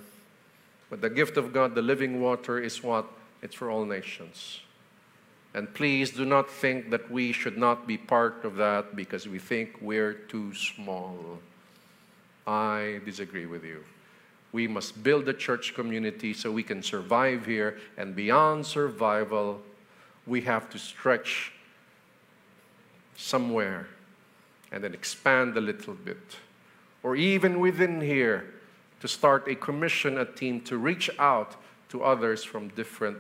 but 0.90 1.02
the 1.02 1.10
gift 1.10 1.38
of 1.38 1.54
God, 1.54 1.76
the 1.76 1.82
living 1.82 2.20
water, 2.20 2.60
is 2.60 2.84
what? 2.84 3.06
It's 3.42 3.56
for 3.56 3.70
all 3.70 3.86
nations. 3.86 4.60
And 5.54 5.72
please 5.72 6.10
do 6.12 6.26
not 6.26 6.50
think 6.50 6.90
that 6.90 7.12
we 7.12 7.32
should 7.32 7.58
not 7.58 7.86
be 7.88 7.98
part 7.98 8.44
of 8.44 8.56
that 8.56 8.96
because 8.96 9.28
we 9.28 9.38
think 9.38 9.78
we're 9.82 10.14
too 10.14 10.54
small. 10.56 11.40
I 12.46 13.00
disagree 13.06 13.46
with 13.46 13.64
you. 13.64 13.84
We 14.52 14.68
must 14.68 15.04
build 15.04 15.28
a 15.30 15.34
church 15.34 15.74
community 15.74 16.34
so 16.34 16.52
we 16.52 16.64
can 16.64 16.84
survive 16.84 17.46
here, 17.46 17.80
and 17.98 18.16
beyond 18.16 18.66
survival, 18.66 19.62
we 20.28 20.42
have 20.42 20.70
to 20.70 20.80
stretch 20.80 21.52
somewhere 23.16 23.88
and 24.72 24.84
then 24.84 24.94
expand 24.94 25.58
a 25.58 25.62
little 25.62 25.94
bit. 25.94 26.38
Or 27.02 27.16
even 27.16 27.60
within 27.60 28.02
here, 28.02 28.54
to 29.02 29.08
start 29.08 29.48
a 29.48 29.56
commission, 29.56 30.18
a 30.18 30.26
team 30.26 30.62
to 30.62 30.78
reach 30.78 31.10
out 31.20 31.56
to 31.90 32.04
others 32.04 32.44
from 32.44 32.70
different 32.70 33.18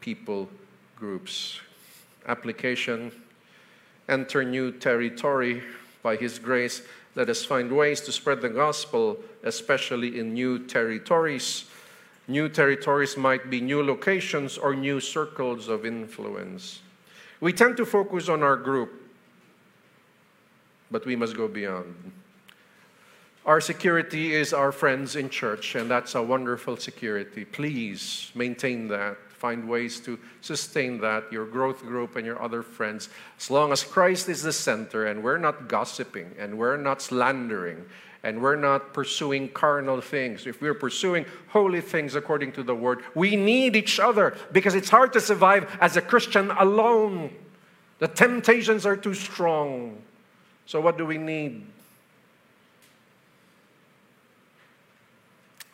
people 0.00 0.48
groups. 0.94 1.60
Application 2.26 3.12
enter 4.08 4.44
new 4.44 4.70
territory 4.72 5.62
by 6.02 6.16
His 6.16 6.38
grace 6.38 6.82
let 7.16 7.30
us 7.30 7.44
find 7.44 7.72
ways 7.72 8.02
to 8.02 8.12
spread 8.12 8.42
the 8.42 8.50
gospel, 8.50 9.18
especially 9.42 10.20
in 10.20 10.34
new 10.34 10.58
territories. 10.58 11.64
New 12.28 12.48
territories 12.48 13.16
might 13.16 13.48
be 13.48 13.60
new 13.60 13.82
locations 13.82 14.58
or 14.58 14.74
new 14.74 15.00
circles 15.00 15.68
of 15.68 15.86
influence. 15.86 16.80
We 17.40 17.52
tend 17.52 17.78
to 17.78 17.86
focus 17.86 18.28
on 18.28 18.42
our 18.42 18.56
group, 18.56 18.92
but 20.90 21.06
we 21.06 21.16
must 21.16 21.36
go 21.36 21.48
beyond. 21.48 22.12
Our 23.46 23.60
security 23.60 24.34
is 24.34 24.52
our 24.52 24.72
friends 24.72 25.16
in 25.16 25.30
church, 25.30 25.74
and 25.74 25.90
that's 25.90 26.14
a 26.14 26.22
wonderful 26.22 26.76
security. 26.76 27.44
Please 27.44 28.30
maintain 28.34 28.88
that 28.88 29.16
find 29.36 29.68
ways 29.68 30.00
to 30.00 30.18
sustain 30.40 30.98
that, 31.00 31.30
your 31.30 31.44
growth 31.44 31.82
group 31.82 32.16
and 32.16 32.24
your 32.24 32.42
other 32.42 32.62
friends. 32.62 33.10
As 33.38 33.50
long 33.50 33.70
as 33.70 33.84
Christ 33.84 34.28
is 34.28 34.42
the 34.42 34.52
center 34.52 35.06
and 35.06 35.22
we're 35.22 35.38
not 35.38 35.68
gossiping 35.68 36.34
and 36.38 36.58
we're 36.58 36.78
not 36.78 37.02
slandering 37.02 37.84
and 38.22 38.42
we're 38.42 38.56
not 38.56 38.94
pursuing 38.94 39.50
carnal 39.50 40.00
things, 40.00 40.46
if 40.46 40.62
we're 40.62 40.74
pursuing 40.74 41.26
holy 41.48 41.82
things 41.82 42.14
according 42.14 42.52
to 42.52 42.62
the 42.62 42.74
word, 42.74 43.00
we 43.14 43.36
need 43.36 43.76
each 43.76 44.00
other 44.00 44.36
because 44.52 44.74
it's 44.74 44.88
hard 44.88 45.12
to 45.12 45.20
survive 45.20 45.76
as 45.80 45.96
a 45.96 46.00
Christian 46.00 46.50
alone. 46.52 47.30
The 47.98 48.08
temptations 48.08 48.86
are 48.86 48.96
too 48.96 49.14
strong. 49.14 49.98
So, 50.64 50.80
what 50.80 50.98
do 50.98 51.06
we 51.06 51.18
need? 51.18 51.64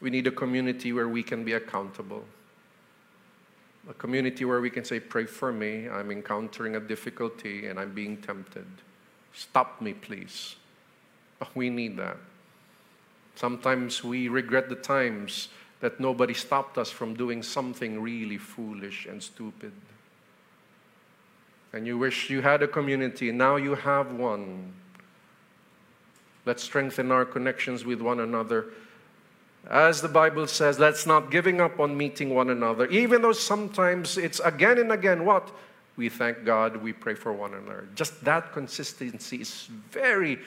We 0.00 0.10
need 0.10 0.26
a 0.26 0.32
community 0.32 0.92
where 0.92 1.08
we 1.08 1.22
can 1.22 1.44
be 1.44 1.52
accountable 1.52 2.24
a 3.88 3.94
community 3.94 4.44
where 4.44 4.60
we 4.60 4.70
can 4.70 4.84
say, 4.84 5.00
Pray 5.00 5.24
for 5.24 5.52
me. 5.52 5.88
I'm 5.88 6.10
encountering 6.10 6.76
a 6.76 6.80
difficulty 6.80 7.66
and 7.66 7.78
I'm 7.78 7.92
being 7.92 8.16
tempted. 8.16 8.66
Stop 9.32 9.80
me, 9.80 9.94
please. 9.94 10.56
We 11.54 11.70
need 11.70 11.96
that. 11.96 12.18
Sometimes 13.34 14.04
we 14.04 14.28
regret 14.28 14.68
the 14.68 14.76
times 14.76 15.48
that 15.80 15.98
nobody 15.98 16.34
stopped 16.34 16.78
us 16.78 16.90
from 16.90 17.14
doing 17.14 17.42
something 17.42 18.00
really 18.00 18.38
foolish 18.38 19.06
and 19.06 19.20
stupid. 19.20 19.72
And 21.72 21.86
you 21.86 21.98
wish 21.98 22.30
you 22.30 22.42
had 22.42 22.62
a 22.62 22.68
community, 22.68 23.32
now 23.32 23.56
you 23.56 23.74
have 23.74 24.12
one. 24.12 24.72
Let's 26.44 26.62
strengthen 26.62 27.10
our 27.10 27.24
connections 27.24 27.84
with 27.84 28.00
one 28.00 28.20
another 28.20 28.66
as 29.70 30.02
the 30.02 30.08
Bible 30.08 30.46
says, 30.46 30.78
let's 30.78 31.06
not 31.06 31.30
giving 31.30 31.60
up 31.60 31.78
on 31.78 31.96
meeting 31.96 32.34
one 32.34 32.50
another, 32.50 32.86
even 32.86 33.22
though 33.22 33.32
sometimes 33.32 34.18
it's 34.18 34.40
again 34.40 34.78
and 34.78 34.92
again 34.92 35.24
what? 35.24 35.50
We 35.96 36.08
thank 36.08 36.44
God, 36.44 36.76
we 36.78 36.92
pray 36.92 37.14
for 37.14 37.32
one 37.32 37.54
another. 37.54 37.86
Just 37.94 38.24
that 38.24 38.52
consistency 38.52 39.42
is 39.42 39.68
very, 39.90 40.38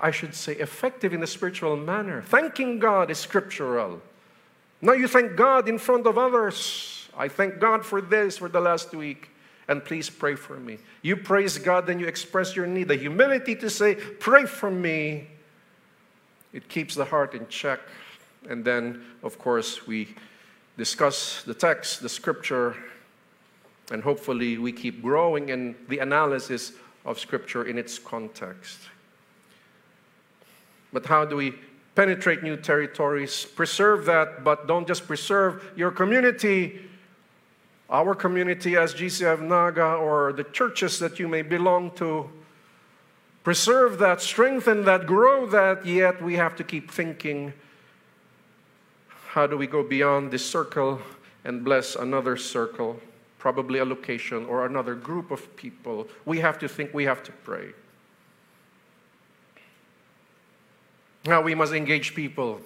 I 0.00 0.10
should 0.10 0.34
say, 0.34 0.54
effective 0.54 1.12
in 1.12 1.22
a 1.22 1.26
spiritual 1.26 1.76
manner. 1.76 2.22
Thanking 2.22 2.78
God 2.78 3.10
is 3.10 3.18
scriptural. 3.18 4.00
Now 4.80 4.92
you 4.92 5.08
thank 5.08 5.36
God 5.36 5.68
in 5.68 5.76
front 5.78 6.06
of 6.06 6.16
others. 6.16 7.08
I 7.16 7.28
thank 7.28 7.58
God 7.58 7.84
for 7.84 8.00
this 8.00 8.38
for 8.38 8.48
the 8.48 8.60
last 8.60 8.94
week. 8.94 9.28
And 9.68 9.84
please 9.84 10.08
pray 10.08 10.34
for 10.34 10.56
me. 10.56 10.78
You 11.02 11.16
praise 11.16 11.58
God, 11.58 11.86
then 11.86 12.00
you 12.00 12.06
express 12.06 12.56
your 12.56 12.66
need. 12.66 12.88
The 12.88 12.96
humility 12.96 13.54
to 13.56 13.70
say, 13.70 13.94
Pray 13.94 14.44
for 14.46 14.70
me 14.70 15.28
it 16.52 16.68
keeps 16.68 16.94
the 16.94 17.04
heart 17.04 17.34
in 17.34 17.46
check. 17.48 17.80
And 18.48 18.64
then, 18.64 19.04
of 19.22 19.38
course, 19.38 19.86
we 19.86 20.14
discuss 20.76 21.42
the 21.42 21.54
text, 21.54 22.02
the 22.02 22.08
scripture, 22.08 22.76
and 23.90 24.02
hopefully 24.02 24.56
we 24.58 24.72
keep 24.72 25.02
growing 25.02 25.48
in 25.48 25.74
the 25.88 25.98
analysis 25.98 26.72
of 27.04 27.18
Scripture 27.18 27.64
in 27.64 27.78
its 27.78 27.98
context. 27.98 28.78
But 30.92 31.06
how 31.06 31.24
do 31.24 31.36
we 31.36 31.54
penetrate 31.94 32.42
new 32.42 32.56
territories? 32.56 33.44
Preserve 33.44 34.04
that, 34.06 34.44
but 34.44 34.66
don't 34.66 34.86
just 34.86 35.06
preserve 35.06 35.72
your 35.76 35.90
community, 35.90 36.80
our 37.88 38.14
community 38.14 38.76
as 38.76 38.94
GCF 38.94 39.40
Naga, 39.40 39.94
or 39.94 40.32
the 40.32 40.44
churches 40.44 40.98
that 40.98 41.18
you 41.18 41.26
may 41.26 41.42
belong 41.42 41.90
to. 41.92 42.30
Preserve 43.42 43.98
that, 43.98 44.20
strengthen 44.20 44.84
that, 44.84 45.06
grow 45.06 45.46
that, 45.46 45.86
yet 45.86 46.22
we 46.22 46.34
have 46.34 46.54
to 46.56 46.64
keep 46.64 46.90
thinking 46.90 47.52
how 49.28 49.46
do 49.46 49.56
we 49.56 49.66
go 49.66 49.82
beyond 49.82 50.30
this 50.32 50.44
circle 50.44 51.00
and 51.44 51.64
bless 51.64 51.94
another 51.94 52.36
circle, 52.36 53.00
probably 53.38 53.78
a 53.78 53.84
location 53.84 54.44
or 54.46 54.66
another 54.66 54.94
group 54.94 55.30
of 55.30 55.56
people? 55.56 56.08
We 56.26 56.40
have 56.40 56.58
to 56.58 56.68
think, 56.68 56.92
we 56.92 57.04
have 57.04 57.22
to 57.22 57.32
pray. 57.32 57.68
Now 61.24 61.40
we 61.40 61.54
must 61.54 61.72
engage 61.72 62.14
people, 62.14 62.60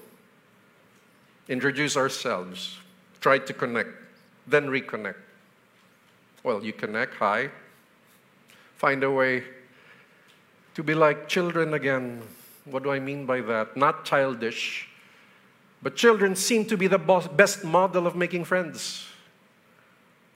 introduce 1.48 1.96
ourselves, 1.96 2.78
try 3.20 3.38
to 3.38 3.52
connect, 3.52 3.90
then 4.46 4.66
reconnect. 4.66 5.16
Well, 6.42 6.64
you 6.64 6.72
connect, 6.72 7.14
hi. 7.14 7.50
Find 8.76 9.04
a 9.04 9.10
way 9.10 9.44
to 10.74 10.82
be 10.82 10.94
like 10.94 11.28
children 11.28 11.74
again. 11.74 12.22
What 12.64 12.82
do 12.82 12.90
I 12.90 12.98
mean 12.98 13.26
by 13.26 13.40
that? 13.42 13.76
Not 13.76 14.04
childish, 14.04 14.88
but 15.82 15.96
children 15.96 16.34
seem 16.34 16.64
to 16.66 16.76
be 16.76 16.87
the 16.87 16.98
best 16.98 17.64
model 17.64 18.06
of 18.06 18.16
making 18.16 18.44
friends. 18.44 19.06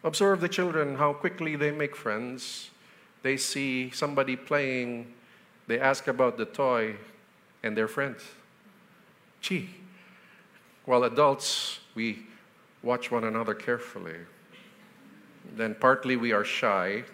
Observe 0.05 0.40
the 0.40 0.48
children, 0.48 0.96
how 0.96 1.12
quickly 1.12 1.57
they 1.57 1.70
make 1.70 1.96
friends. 1.96 2.70
They 3.22 3.37
see 3.37 3.90
somebody 3.90 4.37
playing, 4.37 5.12
they 5.66 5.81
ask 5.81 6.07
about 6.07 6.37
the 6.38 6.44
toy, 6.44 6.94
and 7.62 7.77
they're 7.77 7.88
friends. 7.88 8.22
Gee. 9.40 9.70
While 10.85 11.05
adults, 11.05 11.81
we 11.94 12.20
watch 12.83 13.11
one 13.11 13.24
another 13.24 13.55
carefully. 13.55 14.16
Then 15.57 15.74
partly 15.74 16.16
we 16.16 16.33
are 16.33 16.44
shy, 16.44 17.05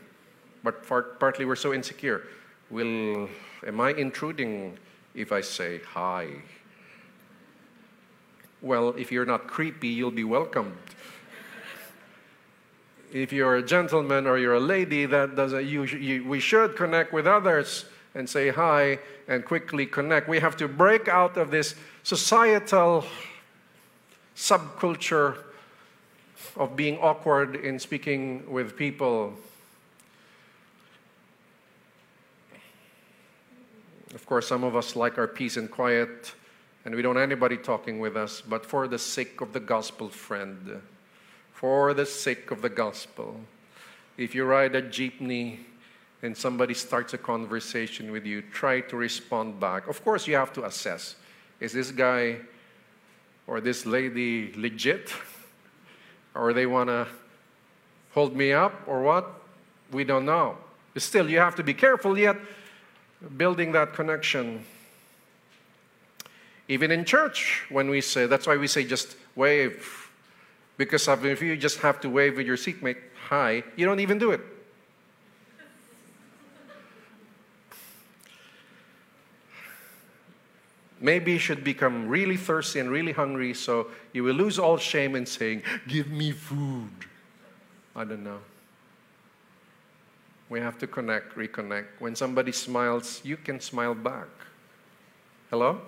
but 0.63 0.87
partly 0.87 1.45
we're 1.45 1.57
so 1.57 1.73
insecure. 1.73 2.23
Will, 2.71 3.29
am 3.67 3.81
I 3.81 3.93
intruding 3.93 4.79
if 5.15 5.33
I 5.33 5.41
say 5.41 5.81
hi? 5.87 6.29
Well, 8.63 8.95
if 8.97 9.13
you're 9.13 9.27
not 9.27 9.47
creepy, 9.47 9.89
you'll 9.89 10.11
be 10.11 10.25
welcomed. 10.25 10.77
if 13.13 13.33
you're 13.33 13.57
a 13.57 13.63
gentleman 13.63 14.27
or 14.27 14.39
you're 14.39 14.55
a 14.55 14.61
lady, 14.61 15.05
that 15.07 15.37
doesn't, 15.37 15.67
you, 15.67 15.85
you, 15.85 16.25
we 16.25 16.41
should 16.41 16.75
connect 16.75 17.13
with 17.13 17.27
others 17.27 17.85
and 18.15 18.29
say 18.29 18.49
hi 18.49 18.99
and 19.29 19.45
quickly 19.45 19.87
connect. 19.87 20.29
We 20.29 20.41
have 20.41 20.57
to 20.57 20.69
break 20.69 21.09
out 21.09 21.37
of 21.37 21.51
this 21.51 21.75
societal 22.03 23.05
subculture 24.35 25.37
of 26.57 26.77
being 26.77 26.99
awkward 26.99 27.57
in 27.57 27.79
speaking 27.79 28.51
with 28.51 28.77
people. 28.77 29.35
Of 34.15 34.27
course, 34.27 34.47
some 34.47 34.65
of 34.65 34.77
us 34.77 34.95
like 34.95 35.19
our 35.19 35.27
peace 35.27 35.57
and 35.57 35.71
quiet 35.71 36.35
and 36.85 36.95
we 36.95 37.01
don't 37.01 37.15
want 37.15 37.25
anybody 37.25 37.57
talking 37.57 37.99
with 37.99 38.17
us, 38.17 38.43
but 38.43 38.67
for 38.67 38.87
the 38.87 38.99
sake 38.99 39.41
of 39.41 39.55
the 39.55 39.61
gospel, 39.61 40.11
friend, 40.11 40.83
for 41.53 41.95
the 41.95 42.05
sake 42.05 42.51
of 42.51 42.61
the 42.61 42.69
gospel, 42.69 43.41
if 44.19 44.35
you 44.35 44.45
ride 44.45 44.75
a 44.75 44.83
jeepney 44.83 45.61
and 46.23 46.37
somebody 46.37 46.75
starts 46.75 47.15
a 47.15 47.19
conversation 47.19 48.13
with 48.13 48.27
you, 48.27 48.43
try 48.43 48.81
to 48.83 48.97
respond 48.97 49.59
back. 49.59 49.89
Of 49.89 50.05
course, 50.05 50.27
you 50.27 50.37
have 50.37 50.53
to 50.55 50.65
assess 50.65 51.17
is 51.61 51.73
this 51.73 51.91
guy 51.91 52.37
or 53.47 53.61
this 53.61 53.87
lady 53.87 54.53
legit? 54.55 55.13
Or 56.37 56.53
they 56.53 56.67
want 56.67 56.89
to 56.89 57.07
hold 58.11 58.35
me 58.35 58.53
up 58.53 58.75
or 58.89 59.03
what? 59.03 59.41
We 59.93 60.03
don't 60.03 60.25
know. 60.25 60.59
Still, 60.97 61.31
you 61.31 61.39
have 61.39 61.55
to 61.55 61.63
be 61.63 61.73
careful 61.73 62.19
yet 62.19 62.37
building 63.37 63.73
that 63.73 63.95
connection. 63.95 64.65
Even 66.69 66.91
in 66.91 67.05
church, 67.05 67.65
when 67.69 67.91
we 67.91 68.01
say, 68.01 68.27
that's 68.27 68.47
why 68.47 68.57
we 68.57 68.67
say 68.67 68.85
just 68.85 69.17
wave. 69.37 70.11
Because 70.77 71.07
if 71.09 71.43
you 71.43 71.57
just 71.57 71.79
have 71.79 72.01
to 72.01 72.09
wave 72.09 72.37
with 72.37 72.47
your 72.47 72.57
seatmate, 72.57 72.97
hi, 73.29 73.63
you 73.77 73.87
don't 73.87 74.01
even 74.01 74.19
do 74.19 74.31
it. 74.31 74.41
Maybe 81.01 81.33
you 81.33 81.39
should 81.39 81.63
become 81.63 82.09
really 82.09 82.39
thirsty 82.39 82.81
and 82.81 82.91
really 82.91 83.13
hungry 83.13 83.53
so 83.53 83.89
you 84.15 84.25
will 84.25 84.35
lose 84.35 84.59
all 84.59 84.79
shame 84.79 85.15
in 85.17 85.27
saying, 85.27 85.63
Give 85.87 86.09
me 86.09 86.33
food. 86.33 86.89
I 87.95 88.05
don't 88.05 88.25
know. 88.25 88.39
We 90.55 90.61
have 90.61 90.79
to 90.79 90.87
connect, 90.87 91.35
reconnect. 91.35 91.87
When 91.99 92.15
somebody 92.15 92.53
smiles, 92.53 93.21
you 93.25 93.37
can 93.37 93.59
smile 93.59 93.93
back. 93.93 94.29
Hello? 95.51 95.81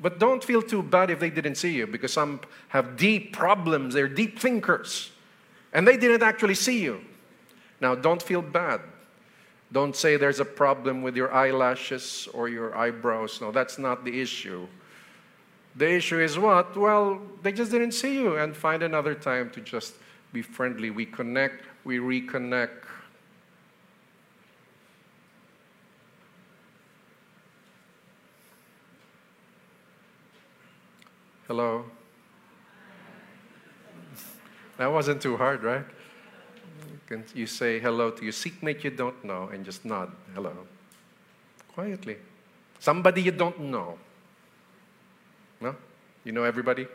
But 0.00 0.18
don't 0.18 0.42
feel 0.42 0.60
too 0.60 0.82
bad 0.82 1.08
if 1.08 1.20
they 1.20 1.30
didn't 1.30 1.54
see 1.54 1.70
you 1.70 1.86
because 1.86 2.12
some 2.12 2.40
have 2.66 2.96
deep 2.96 3.32
problems. 3.32 3.94
They're 3.94 4.08
deep 4.08 4.40
thinkers. 4.40 5.12
And 5.72 5.86
they 5.86 5.96
didn't 5.96 6.24
actually 6.24 6.56
see 6.56 6.82
you. 6.82 7.00
Now, 7.80 7.94
don't 7.94 8.20
feel 8.20 8.42
bad. 8.42 8.80
Don't 9.70 9.94
say 9.94 10.16
there's 10.16 10.40
a 10.40 10.44
problem 10.44 11.00
with 11.00 11.14
your 11.14 11.32
eyelashes 11.32 12.28
or 12.34 12.48
your 12.48 12.76
eyebrows. 12.76 13.40
No, 13.40 13.52
that's 13.52 13.78
not 13.78 14.04
the 14.04 14.20
issue. 14.20 14.66
The 15.76 15.88
issue 15.92 16.18
is 16.18 16.40
what? 16.40 16.76
Well, 16.76 17.22
they 17.44 17.52
just 17.52 17.70
didn't 17.70 17.92
see 17.92 18.14
you 18.14 18.34
and 18.34 18.56
find 18.56 18.82
another 18.82 19.14
time 19.14 19.50
to 19.50 19.60
just 19.60 19.94
be 20.32 20.42
friendly. 20.42 20.90
We 20.90 21.06
connect, 21.06 21.64
we 21.88 21.96
reconnect, 21.96 22.84
Hello? 31.46 31.86
That 34.76 34.92
wasn't 34.92 35.22
too 35.22 35.38
hard, 35.38 35.62
right? 35.62 35.86
Can 37.06 37.24
you 37.34 37.46
say 37.46 37.80
hello 37.80 38.10
to 38.10 38.22
your 38.22 38.34
seatmate 38.34 38.84
you 38.84 38.90
don't 38.90 39.24
know 39.24 39.48
and 39.50 39.64
just 39.64 39.86
nod 39.86 40.12
hello? 40.34 40.52
Quietly. 41.72 42.18
Somebody 42.78 43.22
you 43.22 43.32
don't 43.32 43.58
know. 43.60 43.98
No? 45.58 45.74
You 46.22 46.32
know 46.32 46.44
everybody? 46.44 46.86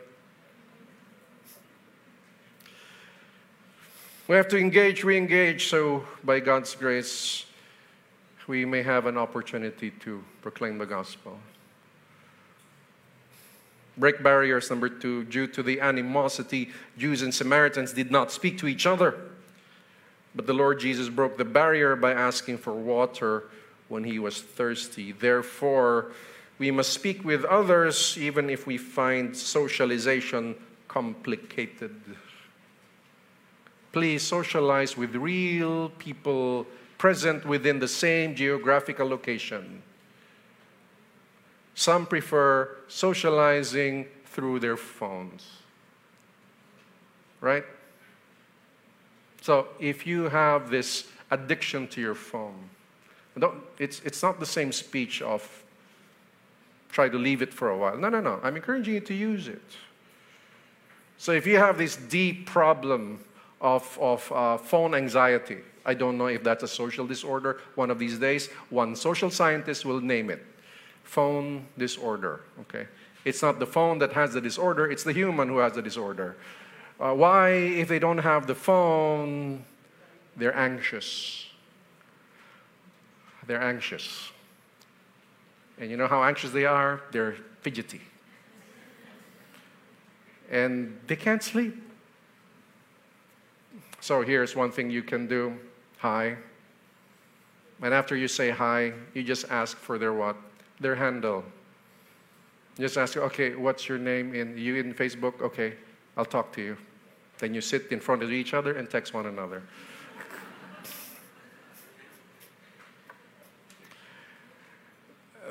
We 4.26 4.36
have 4.36 4.48
to 4.48 4.58
engage, 4.58 5.04
re 5.04 5.18
engage, 5.18 5.68
so 5.68 6.04
by 6.24 6.40
God's 6.40 6.74
grace, 6.74 7.44
we 8.46 8.64
may 8.64 8.80
have 8.80 9.04
an 9.04 9.18
opportunity 9.18 9.90
to 10.00 10.24
proclaim 10.40 10.78
the 10.78 10.86
gospel. 10.86 11.38
Break 13.98 14.22
barriers, 14.22 14.70
number 14.70 14.88
two, 14.88 15.24
due 15.24 15.46
to 15.48 15.62
the 15.62 15.78
animosity, 15.78 16.70
Jews 16.96 17.20
and 17.20 17.34
Samaritans 17.34 17.92
did 17.92 18.10
not 18.10 18.32
speak 18.32 18.56
to 18.58 18.66
each 18.66 18.86
other. 18.86 19.14
But 20.34 20.46
the 20.46 20.54
Lord 20.54 20.80
Jesus 20.80 21.10
broke 21.10 21.36
the 21.36 21.44
barrier 21.44 21.94
by 21.94 22.12
asking 22.12 22.58
for 22.58 22.72
water 22.72 23.44
when 23.88 24.04
he 24.04 24.18
was 24.18 24.40
thirsty. 24.40 25.12
Therefore, 25.12 26.12
we 26.58 26.70
must 26.70 26.94
speak 26.94 27.24
with 27.24 27.44
others 27.44 28.16
even 28.16 28.48
if 28.48 28.66
we 28.66 28.78
find 28.78 29.36
socialization 29.36 30.56
complicated. 30.88 31.94
Please 33.94 34.24
socialize 34.24 34.96
with 34.96 35.14
real 35.14 35.90
people 35.90 36.66
present 36.98 37.46
within 37.46 37.78
the 37.78 37.86
same 37.86 38.34
geographical 38.34 39.08
location. 39.08 39.84
Some 41.76 42.04
prefer 42.04 42.76
socializing 42.88 44.06
through 44.26 44.58
their 44.58 44.76
phones. 44.76 45.46
Right? 47.40 47.64
So 49.42 49.68
if 49.78 50.08
you 50.08 50.28
have 50.28 50.70
this 50.70 51.06
addiction 51.30 51.86
to 51.88 52.00
your 52.00 52.16
phone, 52.16 52.68
it's, 53.78 54.00
it's 54.00 54.24
not 54.24 54.40
the 54.40 54.46
same 54.46 54.72
speech 54.72 55.22
of 55.22 55.62
try 56.90 57.08
to 57.08 57.16
leave 57.16 57.42
it 57.42 57.54
for 57.54 57.70
a 57.70 57.78
while. 57.78 57.96
No, 57.96 58.08
no, 58.08 58.20
no. 58.20 58.40
I'm 58.42 58.56
encouraging 58.56 58.94
you 58.94 59.00
to 59.02 59.14
use 59.14 59.46
it. 59.46 59.62
So 61.16 61.30
if 61.30 61.46
you 61.46 61.58
have 61.58 61.78
this 61.78 61.94
deep 61.94 62.46
problem 62.46 63.20
of, 63.64 63.98
of 63.98 64.30
uh, 64.30 64.58
phone 64.58 64.94
anxiety, 64.94 65.58
I 65.86 65.94
don't 65.94 66.18
know 66.18 66.26
if 66.26 66.44
that's 66.44 66.62
a 66.62 66.68
social 66.68 67.06
disorder. 67.06 67.60
One 67.74 67.90
of 67.90 67.98
these 67.98 68.18
days, 68.18 68.48
one 68.68 68.94
social 68.94 69.30
scientist 69.30 69.84
will 69.84 70.00
name 70.00 70.30
it 70.30 70.44
phone 71.02 71.66
disorder. 71.76 72.40
Okay? 72.62 72.86
It's 73.24 73.42
not 73.42 73.58
the 73.58 73.66
phone 73.66 73.98
that 73.98 74.12
has 74.12 74.32
the 74.32 74.40
disorder, 74.40 74.90
it's 74.90 75.04
the 75.04 75.12
human 75.12 75.48
who 75.48 75.58
has 75.58 75.72
the 75.72 75.82
disorder. 75.82 76.36
Uh, 77.00 77.12
why, 77.12 77.50
if 77.50 77.88
they 77.88 77.98
don't 77.98 78.18
have 78.18 78.46
the 78.46 78.54
phone, 78.54 79.64
they're 80.36 80.56
anxious. 80.56 81.46
They're 83.46 83.62
anxious. 83.62 84.30
And 85.78 85.90
you 85.90 85.96
know 85.96 86.06
how 86.06 86.22
anxious 86.22 86.50
they 86.52 86.64
are? 86.64 87.02
They're 87.12 87.36
fidgety. 87.62 88.00
And 90.50 90.98
they 91.06 91.16
can't 91.16 91.42
sleep. 91.42 91.83
So 94.04 94.20
here's 94.20 94.54
one 94.54 94.70
thing 94.70 94.90
you 94.90 95.02
can 95.02 95.26
do 95.26 95.58
hi. 95.96 96.36
And 97.80 97.94
after 97.94 98.14
you 98.14 98.28
say 98.28 98.50
hi, 98.50 98.92
you 99.14 99.22
just 99.22 99.46
ask 99.48 99.78
for 99.78 99.96
their 99.96 100.12
what? 100.12 100.36
Their 100.78 100.94
handle. 100.94 101.42
Just 102.78 102.98
ask, 102.98 103.16
okay, 103.16 103.54
what's 103.54 103.88
your 103.88 103.96
name? 103.96 104.34
In 104.34 104.58
you 104.58 104.74
in 104.74 104.92
Facebook? 104.92 105.40
Okay, 105.40 105.72
I'll 106.18 106.26
talk 106.26 106.52
to 106.52 106.60
you. 106.60 106.76
Then 107.38 107.54
you 107.54 107.62
sit 107.62 107.90
in 107.92 107.98
front 107.98 108.22
of 108.22 108.30
each 108.30 108.52
other 108.52 108.76
and 108.76 108.90
text 108.90 109.14
one 109.14 109.24
another. 109.24 109.62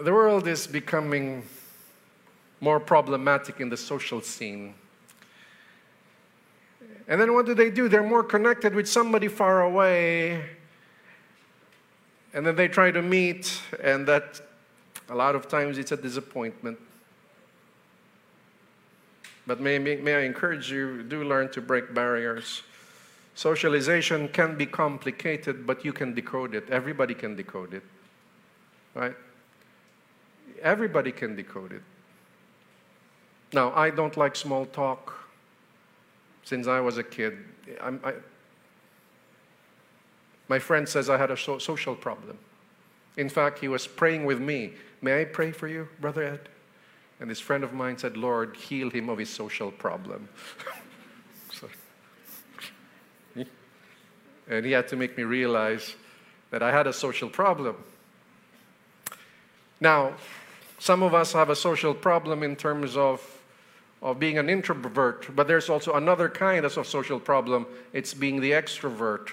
the 0.03 0.13
world 0.13 0.47
is 0.47 0.67
becoming 0.67 1.41
more 2.61 2.79
problematic 2.79 3.59
in 3.59 3.69
the 3.69 3.77
social 3.77 4.21
scene. 4.21 4.75
And 7.07 7.19
then 7.19 7.33
what 7.33 7.45
do 7.45 7.53
they 7.53 7.69
do? 7.69 7.89
They're 7.89 8.03
more 8.03 8.23
connected 8.23 8.73
with 8.73 8.87
somebody 8.87 9.27
far 9.27 9.61
away. 9.61 10.43
And 12.33 12.45
then 12.45 12.55
they 12.55 12.67
try 12.67 12.91
to 12.91 13.01
meet, 13.01 13.61
and 13.81 14.07
that 14.07 14.41
a 15.09 15.15
lot 15.15 15.35
of 15.35 15.47
times 15.47 15.77
it's 15.77 15.91
a 15.91 15.97
disappointment. 15.97 16.79
But 19.45 19.59
may, 19.59 19.77
may, 19.77 20.15
I 20.15 20.21
encourage 20.21 20.71
you, 20.71 21.03
do 21.03 21.23
learn 21.23 21.51
to 21.51 21.61
break 21.61 21.93
barriers. 21.93 22.63
Socialization 23.35 24.29
can 24.29 24.55
be 24.55 24.65
complicated, 24.65 25.67
but 25.67 25.83
you 25.83 25.91
can 25.91 26.13
decode 26.13 26.55
it. 26.55 26.69
Everybody 26.69 27.13
can 27.13 27.35
decode 27.35 27.73
it. 27.73 27.83
Right? 28.95 29.15
Everybody 30.61 31.11
can 31.11 31.35
decode 31.35 31.73
it. 31.73 31.81
Now, 33.51 33.73
I 33.75 33.89
don't 33.89 34.15
like 34.15 34.35
small 34.35 34.65
talk 34.65 35.22
since 36.43 36.67
I 36.67 36.79
was 36.79 36.97
a 36.97 37.03
kid. 37.03 37.37
I, 37.81 38.13
my 40.47 40.59
friend 40.59 40.87
says 40.87 41.09
I 41.09 41.17
had 41.17 41.31
a 41.31 41.37
so- 41.37 41.57
social 41.57 41.95
problem. 41.95 42.37
In 43.17 43.29
fact, 43.29 43.59
he 43.59 43.67
was 43.67 43.87
praying 43.87 44.25
with 44.25 44.39
me. 44.39 44.73
May 45.01 45.21
I 45.21 45.25
pray 45.25 45.51
for 45.51 45.67
you, 45.67 45.87
Brother 46.01 46.23
Ed? 46.23 46.49
And 47.19 47.29
this 47.29 47.39
friend 47.39 47.63
of 47.63 47.73
mine 47.73 47.97
said, 47.97 48.17
Lord, 48.17 48.55
heal 48.55 48.89
him 48.89 49.09
of 49.09 49.17
his 49.17 49.29
social 49.29 49.71
problem. 49.71 50.27
and 54.47 54.65
he 54.65 54.71
had 54.71 54.87
to 54.89 54.95
make 54.95 55.17
me 55.17 55.23
realize 55.23 55.95
that 56.51 56.61
I 56.61 56.71
had 56.71 56.87
a 56.87 56.93
social 56.93 57.29
problem. 57.29 57.75
Now, 59.79 60.13
some 60.79 61.03
of 61.03 61.13
us 61.13 61.33
have 61.33 61.49
a 61.49 61.55
social 61.55 61.93
problem 61.93 62.43
in 62.43 62.55
terms 62.55 62.95
of, 62.95 63.32
of 64.03 64.19
being 64.19 64.37
an 64.37 64.49
introvert, 64.49 65.33
but 65.33 65.47
there's 65.47 65.69
also 65.69 65.93
another 65.93 66.27
kind 66.27 66.65
of 66.65 66.73
social 66.85 67.19
problem. 67.21 67.65
It's 67.93 68.13
being 68.13 68.41
the 68.41 68.51
extrovert. 68.51 69.29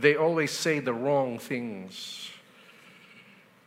They 0.00 0.16
always 0.16 0.50
say 0.50 0.80
the 0.80 0.94
wrong 0.94 1.38
things. 1.38 2.30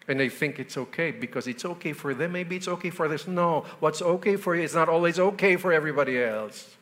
And 0.07 0.19
they 0.19 0.27
think 0.27 0.57
it's 0.57 0.75
okay 0.75 1.11
because 1.11 1.45
it's 1.45 1.63
okay 1.63 1.93
for 1.93 2.15
them. 2.15 2.31
Maybe 2.31 2.55
it's 2.55 2.67
okay 2.67 2.89
for 2.89 3.07
this. 3.07 3.27
No, 3.27 3.65
what's 3.79 4.01
okay 4.01 4.35
for 4.35 4.55
you 4.55 4.63
is 4.63 4.73
not 4.73 4.89
always 4.89 5.19
okay 5.19 5.55
for 5.55 5.71
everybody 5.71 6.21
else. 6.21 6.75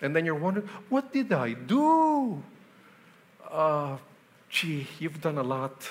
And 0.00 0.16
then 0.16 0.24
you're 0.24 0.34
wondering, 0.34 0.66
what 0.88 1.12
did 1.12 1.30
I 1.34 1.52
do? 1.52 2.42
Uh, 3.50 3.98
gee, 4.48 4.86
you've 4.98 5.20
done 5.20 5.36
a 5.36 5.42
lot. 5.42 5.90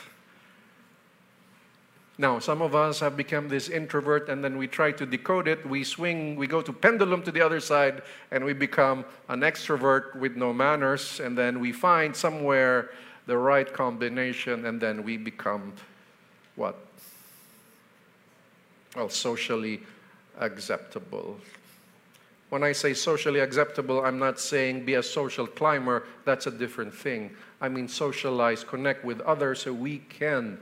Now, 2.19 2.37
some 2.39 2.61
of 2.61 2.75
us 2.75 2.99
have 2.99 3.15
become 3.15 3.47
this 3.47 3.69
introvert 3.69 4.27
and 4.27 4.43
then 4.43 4.57
we 4.57 4.67
try 4.67 4.91
to 4.91 5.05
decode 5.05 5.47
it. 5.47 5.65
We 5.65 5.85
swing, 5.85 6.35
we 6.35 6.47
go 6.47 6.61
to 6.61 6.73
pendulum 6.73 7.23
to 7.23 7.31
the 7.31 7.39
other 7.39 7.61
side 7.61 8.01
and 8.29 8.43
we 8.43 8.51
become 8.51 9.05
an 9.29 9.39
extrovert 9.39 10.17
with 10.17 10.35
no 10.35 10.51
manners. 10.51 11.21
And 11.21 11.37
then 11.37 11.61
we 11.61 11.71
find 11.71 12.13
somewhere 12.13 12.89
the 13.25 13.37
right 13.37 13.71
combination 13.71 14.65
and 14.65 14.81
then 14.81 15.05
we 15.05 15.15
become 15.15 15.71
what? 16.57 16.75
Well, 18.97 19.07
socially 19.07 19.79
acceptable. 20.41 21.37
When 22.49 22.63
I 22.63 22.73
say 22.73 22.93
socially 22.95 23.39
acceptable, 23.39 24.03
I'm 24.03 24.19
not 24.19 24.41
saying 24.41 24.83
be 24.83 24.95
a 24.95 25.03
social 25.03 25.47
climber. 25.47 26.03
That's 26.25 26.47
a 26.47 26.51
different 26.51 26.93
thing. 26.93 27.31
I 27.61 27.69
mean 27.69 27.87
socialize, 27.87 28.65
connect 28.65 29.05
with 29.05 29.21
others 29.21 29.61
so 29.61 29.71
we 29.71 29.99
can 29.99 30.57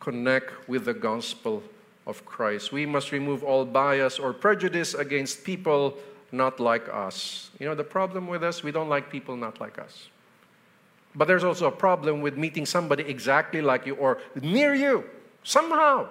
connect 0.00 0.68
with 0.68 0.84
the 0.84 0.94
gospel 0.94 1.62
of 2.06 2.24
Christ. 2.24 2.72
We 2.72 2.86
must 2.86 3.12
remove 3.12 3.42
all 3.42 3.64
bias 3.64 4.18
or 4.18 4.32
prejudice 4.32 4.94
against 4.94 5.44
people 5.44 5.96
not 6.32 6.60
like 6.60 6.88
us. 6.88 7.50
You 7.58 7.66
know, 7.66 7.74
the 7.74 7.84
problem 7.84 8.26
with 8.26 8.42
us, 8.42 8.62
we 8.62 8.70
don't 8.70 8.88
like 8.88 9.10
people 9.10 9.36
not 9.36 9.60
like 9.60 9.78
us. 9.78 10.08
But 11.14 11.28
there's 11.28 11.44
also 11.44 11.66
a 11.66 11.72
problem 11.72 12.20
with 12.20 12.36
meeting 12.36 12.66
somebody 12.66 13.04
exactly 13.04 13.62
like 13.62 13.86
you 13.86 13.94
or 13.94 14.18
near 14.40 14.74
you, 14.74 15.04
somehow. 15.42 16.08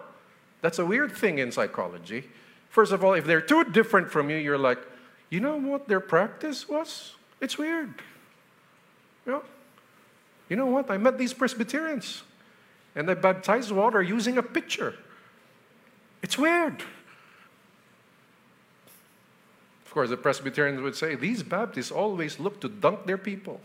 That's 0.62 0.80
a 0.80 0.86
weird 0.86 1.12
thing 1.12 1.38
in 1.38 1.52
psychology. 1.52 2.26
First 2.70 2.92
of 2.92 3.04
all, 3.04 3.14
if 3.14 3.26
they're 3.26 3.42
too 3.42 3.64
different 3.66 4.10
from 4.10 4.30
you, 4.30 4.38
you're 4.38 4.58
like, 4.58 4.80
you 5.30 5.40
know 5.40 5.58
what 5.58 5.88
their 5.88 6.00
practice 6.00 6.68
was? 6.68 7.16
It's 7.40 7.58
weird. 7.58 7.94
You 9.26 9.34
know, 9.34 9.44
you 10.50 10.56
know 10.56 10.66
what? 10.66 10.90
I 10.90 10.98
met 10.98 11.18
these 11.18 11.34
Presbyterians 11.34 12.24
and 12.96 13.08
they 13.08 13.14
baptize 13.14 13.72
water 13.72 14.02
using 14.02 14.38
a 14.38 14.44
pitcher. 14.44 14.96
It's 16.22 16.38
weird. 16.38 16.82
Of 19.86 19.92
course, 19.92 20.10
the 20.10 20.18
Presbyterians 20.18 20.82
would 20.82 20.96
say 20.96 21.16
these 21.16 21.44
Baptists 21.44 21.92
always 21.92 22.40
look 22.40 22.60
to 22.62 22.70
dunk 22.70 23.06
their 23.06 23.18
people. 23.18 23.60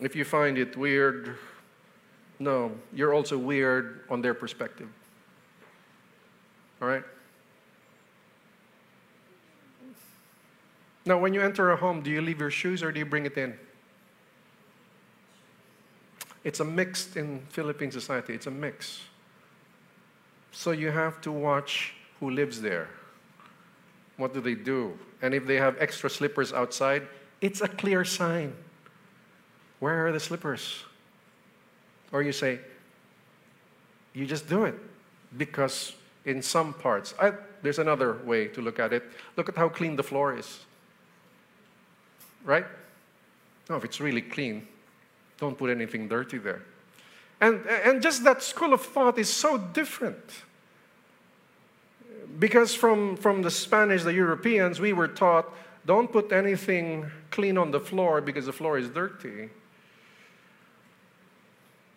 If 0.00 0.16
you 0.16 0.24
find 0.24 0.58
it 0.58 0.76
weird, 0.76 1.36
no, 2.40 2.72
you're 2.92 3.14
also 3.14 3.38
weird 3.38 4.00
on 4.10 4.20
their 4.20 4.34
perspective. 4.34 4.88
All 6.80 6.88
right? 6.88 7.04
Now, 11.04 11.18
when 11.18 11.34
you 11.34 11.42
enter 11.42 11.70
a 11.70 11.76
home, 11.76 12.00
do 12.02 12.10
you 12.10 12.20
leave 12.20 12.38
your 12.38 12.50
shoes 12.50 12.82
or 12.82 12.92
do 12.92 12.98
you 13.00 13.06
bring 13.06 13.26
it 13.26 13.36
in? 13.36 13.54
It's 16.44 16.60
a 16.60 16.64
mixed 16.64 17.16
in 17.16 17.40
Philippine 17.48 17.90
society, 17.90 18.34
it's 18.34 18.46
a 18.46 18.50
mix. 18.50 19.00
So 20.52 20.70
you 20.70 20.90
have 20.90 21.20
to 21.22 21.32
watch 21.32 21.94
who 22.20 22.30
lives 22.30 22.60
there. 22.60 22.88
What 24.16 24.34
do 24.34 24.40
they 24.40 24.54
do? 24.54 24.98
And 25.22 25.34
if 25.34 25.46
they 25.46 25.56
have 25.56 25.76
extra 25.80 26.10
slippers 26.10 26.52
outside, 26.52 27.06
it's 27.40 27.60
a 27.60 27.68
clear 27.68 28.04
sign. 28.04 28.54
Where 29.80 30.06
are 30.06 30.12
the 30.12 30.20
slippers? 30.20 30.84
Or 32.12 32.22
you 32.22 32.32
say, 32.32 32.60
you 34.12 34.26
just 34.26 34.48
do 34.48 34.64
it 34.64 34.78
because 35.36 35.94
in 36.24 36.42
some 36.42 36.74
parts, 36.74 37.14
I, 37.20 37.32
there's 37.62 37.78
another 37.78 38.18
way 38.24 38.48
to 38.48 38.60
look 38.60 38.78
at 38.78 38.92
it. 38.92 39.04
Look 39.36 39.48
at 39.48 39.56
how 39.56 39.68
clean 39.68 39.96
the 39.96 40.02
floor 40.02 40.36
is 40.36 40.60
right? 42.44 42.66
No, 43.68 43.76
if 43.76 43.84
it's 43.84 44.00
really 44.00 44.22
clean, 44.22 44.66
don't 45.38 45.56
put 45.56 45.70
anything 45.70 46.08
dirty 46.08 46.38
there. 46.38 46.62
And, 47.40 47.66
and 47.66 48.00
just 48.00 48.22
that 48.24 48.42
school 48.42 48.72
of 48.72 48.82
thought 48.82 49.18
is 49.18 49.28
so 49.28 49.58
different. 49.58 50.22
Because 52.38 52.74
from, 52.74 53.16
from 53.16 53.42
the 53.42 53.50
Spanish, 53.50 54.04
the 54.04 54.12
Europeans, 54.12 54.80
we 54.80 54.92
were 54.92 55.08
taught 55.08 55.52
don't 55.84 56.12
put 56.12 56.30
anything 56.30 57.10
clean 57.30 57.58
on 57.58 57.72
the 57.72 57.80
floor 57.80 58.20
because 58.20 58.46
the 58.46 58.52
floor 58.52 58.78
is 58.78 58.88
dirty. 58.88 59.48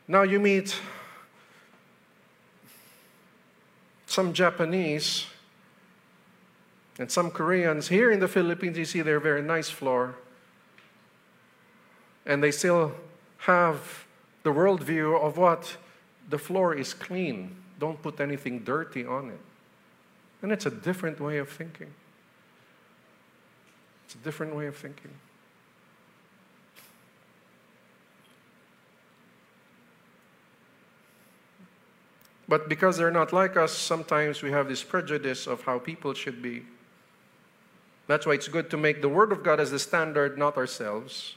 Now 0.07 0.23
you 0.23 0.39
meet 0.39 0.75
some 4.07 4.33
Japanese 4.33 5.27
and 6.97 7.11
some 7.11 7.29
Koreans. 7.29 7.89
Here 7.89 8.09
in 8.09 8.19
the 8.19 8.27
Philippines, 8.27 8.77
you 8.77 8.85
see 8.85 9.01
their 9.01 9.19
very 9.19 9.43
nice 9.43 9.69
floor 9.69 10.15
and 12.25 12.43
they 12.43 12.51
still 12.51 12.93
have 13.39 14.05
the 14.43 14.51
worldview 14.51 15.19
of 15.21 15.37
what? 15.37 15.77
The 16.29 16.37
floor 16.37 16.73
is 16.73 16.93
clean. 16.93 17.55
Don't 17.79 18.01
put 18.01 18.19
anything 18.19 18.59
dirty 18.59 19.05
on 19.05 19.29
it. 19.29 19.39
And 20.41 20.51
it's 20.51 20.65
a 20.65 20.71
different 20.71 21.19
way 21.19 21.37
of 21.37 21.49
thinking. 21.49 21.93
It's 24.05 24.15
a 24.15 24.19
different 24.19 24.55
way 24.55 24.67
of 24.67 24.75
thinking. 24.75 25.11
But 32.47 32.69
because 32.69 32.97
they're 32.97 33.11
not 33.11 33.33
like 33.33 33.57
us, 33.57 33.71
sometimes 33.71 34.43
we 34.43 34.51
have 34.51 34.67
this 34.67 34.83
prejudice 34.83 35.47
of 35.47 35.63
how 35.63 35.79
people 35.79 36.13
should 36.13 36.41
be. 36.41 36.63
That's 38.07 38.27
why 38.27 38.33
it's 38.33 38.47
good 38.47 38.69
to 38.69 38.77
make 38.77 39.01
the 39.01 39.09
Word 39.09 39.31
of 39.31 39.43
God 39.43 39.59
as 39.59 39.71
the 39.71 39.79
standard, 39.79 40.37
not 40.37 40.57
ourselves. 40.57 41.35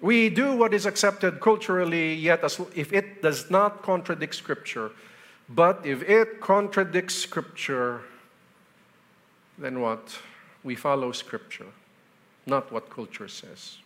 We 0.00 0.28
do 0.28 0.54
what 0.56 0.74
is 0.74 0.86
accepted 0.86 1.40
culturally, 1.40 2.14
yet 2.14 2.44
as, 2.44 2.60
if 2.74 2.92
it 2.92 3.20
does 3.20 3.50
not 3.50 3.82
contradict 3.82 4.34
Scripture, 4.34 4.92
but 5.48 5.84
if 5.84 6.02
it 6.02 6.40
contradicts 6.40 7.16
Scripture, 7.16 8.02
then 9.58 9.80
what? 9.80 10.16
We 10.62 10.76
follow 10.76 11.10
Scripture, 11.10 11.66
not 12.46 12.70
what 12.70 12.90
culture 12.90 13.28
says. 13.28 13.78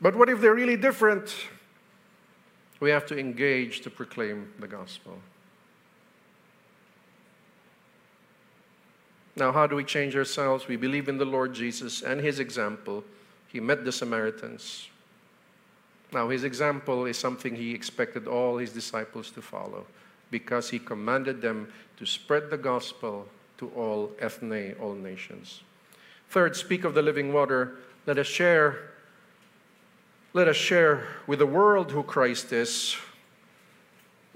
But 0.00 0.14
what 0.14 0.28
if 0.28 0.40
they're 0.40 0.54
really 0.54 0.76
different? 0.76 1.34
We 2.80 2.90
have 2.90 3.06
to 3.06 3.18
engage 3.18 3.80
to 3.82 3.90
proclaim 3.90 4.52
the 4.58 4.66
gospel. 4.66 5.18
Now, 9.36 9.52
how 9.52 9.66
do 9.66 9.76
we 9.76 9.84
change 9.84 10.16
ourselves? 10.16 10.66
We 10.66 10.76
believe 10.76 11.08
in 11.08 11.18
the 11.18 11.24
Lord 11.24 11.54
Jesus 11.54 12.02
and 12.02 12.20
his 12.20 12.40
example. 12.40 13.04
He 13.48 13.60
met 13.60 13.84
the 13.84 13.92
Samaritans. 13.92 14.88
Now, 16.12 16.28
his 16.28 16.44
example 16.44 17.04
is 17.04 17.18
something 17.18 17.54
he 17.54 17.72
expected 17.72 18.26
all 18.26 18.56
his 18.56 18.72
disciples 18.72 19.30
to 19.32 19.42
follow 19.42 19.86
because 20.30 20.70
he 20.70 20.78
commanded 20.78 21.42
them 21.42 21.70
to 21.98 22.06
spread 22.06 22.50
the 22.50 22.56
gospel 22.56 23.28
to 23.58 23.68
all 23.70 24.12
ethne, 24.18 24.74
all 24.80 24.94
nations. 24.94 25.62
Third, 26.30 26.56
speak 26.56 26.84
of 26.84 26.94
the 26.94 27.02
living 27.02 27.32
water. 27.32 27.76
Let 28.06 28.18
us 28.18 28.26
share 28.26 28.90
let 30.36 30.48
us 30.48 30.56
share 30.56 31.06
with 31.26 31.38
the 31.38 31.46
world 31.46 31.92
who 31.92 32.02
Christ 32.02 32.52
is. 32.52 32.94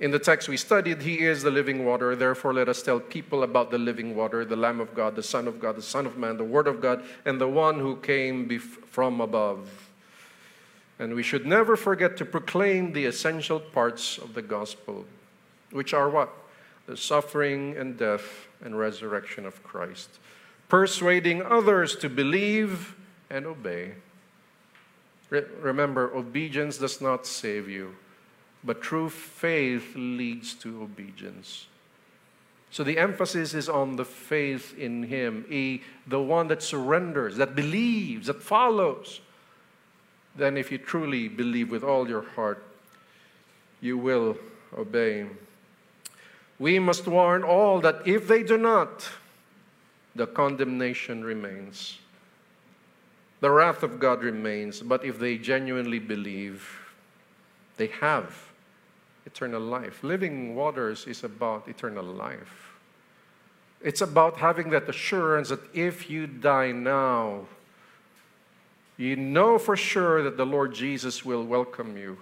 In 0.01 0.11
the 0.11 0.19
text 0.19 0.49
we 0.49 0.57
studied, 0.57 1.03
He 1.03 1.21
is 1.21 1.43
the 1.43 1.51
living 1.51 1.85
water. 1.85 2.17
Therefore, 2.17 2.55
let 2.55 2.71
us 2.71 2.83
tell 2.83 2.99
people 2.99 3.43
about 3.43 3.71
the 3.71 3.77
living 3.77 4.17
water, 4.17 4.47
the 4.47 4.57
Lamb 4.57 4.81
of 4.81 4.95
God, 4.95 5.15
the 5.15 5.23
Son 5.23 5.47
of 5.47 5.61
God, 5.61 5.77
the 5.77 5.83
Son 5.83 6.07
of 6.07 6.17
Man, 6.17 6.39
the 6.39 6.45
Word 6.45 6.67
of 6.67 6.81
God, 6.81 7.05
and 7.27 7.39
the 7.39 7.47
one 7.47 7.79
who 7.79 7.97
came 7.97 8.59
from 8.59 9.21
above. 9.21 9.91
And 10.99 11.15
we 11.15 11.23
should 11.23 11.45
never 11.47 11.77
forget 11.77 12.17
to 12.17 12.25
proclaim 12.25 12.95
the 12.95 13.05
essential 13.05 13.61
parts 13.61 14.17
of 14.17 14.33
the 14.33 14.41
gospel, 14.41 15.05
which 15.71 15.93
are 15.93 16.09
what? 16.09 16.33
The 16.87 16.97
suffering 16.97 17.77
and 17.77 17.99
death 17.99 18.49
and 18.65 18.79
resurrection 18.79 19.45
of 19.45 19.63
Christ, 19.63 20.19
persuading 20.69 21.43
others 21.43 21.95
to 21.97 22.09
believe 22.09 22.97
and 23.29 23.45
obey. 23.45 23.93
Re- 25.29 25.45
remember, 25.61 26.11
obedience 26.15 26.79
does 26.79 27.03
not 27.03 27.27
save 27.27 27.69
you, 27.69 27.97
but 28.63 28.83
true 28.83 29.09
faith 29.09 29.95
leads 29.97 30.55
to 30.55 30.83
obedience. 30.83 31.67
So 32.71 32.85
the 32.85 32.99
emphasis 32.99 33.53
is 33.55 33.69
on 33.69 33.97
the 33.97 34.05
faith 34.05 34.79
in 34.79 35.05
Him, 35.05 35.45
he, 35.49 35.83
the 36.07 36.21
one 36.23 36.49
that 36.49 36.63
surrenders, 36.63 37.37
that 37.37 37.57
believes, 37.57 38.29
that 38.29 38.43
follows. 38.43 39.21
Then, 40.37 40.57
if 40.57 40.71
you 40.71 40.79
truly 40.79 41.27
believe 41.27 41.71
with 41.71 41.83
all 41.83 42.09
your 42.09 42.23
heart, 42.23 42.65
you 43.81 43.99
will 43.99 44.37
obey. 44.77 45.27
We 46.59 46.79
must 46.79 47.09
warn 47.09 47.43
all 47.43 47.81
that 47.81 48.07
if 48.07 48.29
they 48.29 48.45
do 48.45 48.57
not, 48.57 49.09
the 50.15 50.27
condemnation 50.27 51.25
remains. 51.25 51.99
The 53.41 53.51
wrath 53.51 53.83
of 53.83 53.99
God 53.99 54.23
remains, 54.23 54.81
but 54.81 55.05
if 55.05 55.19
they 55.19 55.39
genuinely 55.39 55.99
believe, 55.99 56.79
they 57.79 57.87
have 57.87 58.50
eternal 59.33 59.61
life. 59.61 60.03
Living 60.03 60.55
waters 60.55 61.07
is 61.07 61.25
about 61.25 61.69
eternal 61.69 62.05
life. 62.05 62.73
It's 63.83 64.01
about 64.01 64.39
having 64.39 64.71
that 64.71 64.89
assurance 64.89 65.49
that 65.49 65.61
if 65.75 66.11
you 66.11 66.27
die 66.27 66.73
now, 66.73 67.47
you 68.97 69.17
know 69.17 69.59
for 69.59 69.77
sure 69.77 70.23
that 70.23 70.37
the 70.37 70.45
Lord 70.45 70.75
Jesus 70.75 71.25
will 71.25 71.45
welcome 71.45 71.97
you. 71.97 72.19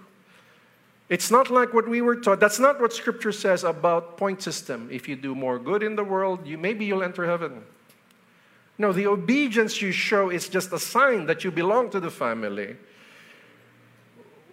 It's 1.09 1.31
not 1.31 1.49
like 1.49 1.73
what 1.73 1.89
we 1.89 2.01
were 2.01 2.15
taught. 2.15 2.39
That's 2.39 2.59
not 2.59 2.79
what 2.79 2.93
Scripture 2.93 3.31
says 3.31 3.63
about 3.63 4.15
point 4.15 4.41
system. 4.41 4.87
If 4.91 5.09
you 5.09 5.15
do 5.15 5.33
more 5.33 5.57
good 5.57 5.81
in 5.81 5.95
the 5.95 6.03
world, 6.03 6.45
you 6.45 6.57
maybe 6.57 6.85
you'll 6.85 7.03
enter 7.03 7.25
heaven. 7.25 7.63
No, 8.77 8.93
the 8.93 9.07
obedience 9.07 9.81
you 9.81 9.91
show 9.91 10.29
is 10.29 10.47
just 10.47 10.71
a 10.71 10.79
sign 10.79 11.25
that 11.25 11.43
you 11.43 11.51
belong 11.51 11.89
to 11.89 11.99
the 11.99 12.11
family. 12.11 12.77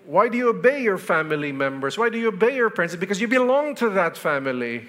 Why 0.06 0.28
do 0.28 0.38
you 0.38 0.48
obey 0.50 0.82
your 0.82 0.98
family 0.98 1.50
members? 1.50 1.98
Why 1.98 2.08
do 2.08 2.16
you 2.16 2.28
obey 2.28 2.54
your 2.54 2.70
parents? 2.70 2.94
Because 2.94 3.20
you 3.20 3.26
belong 3.26 3.74
to 3.76 3.90
that 3.90 4.16
family. 4.16 4.88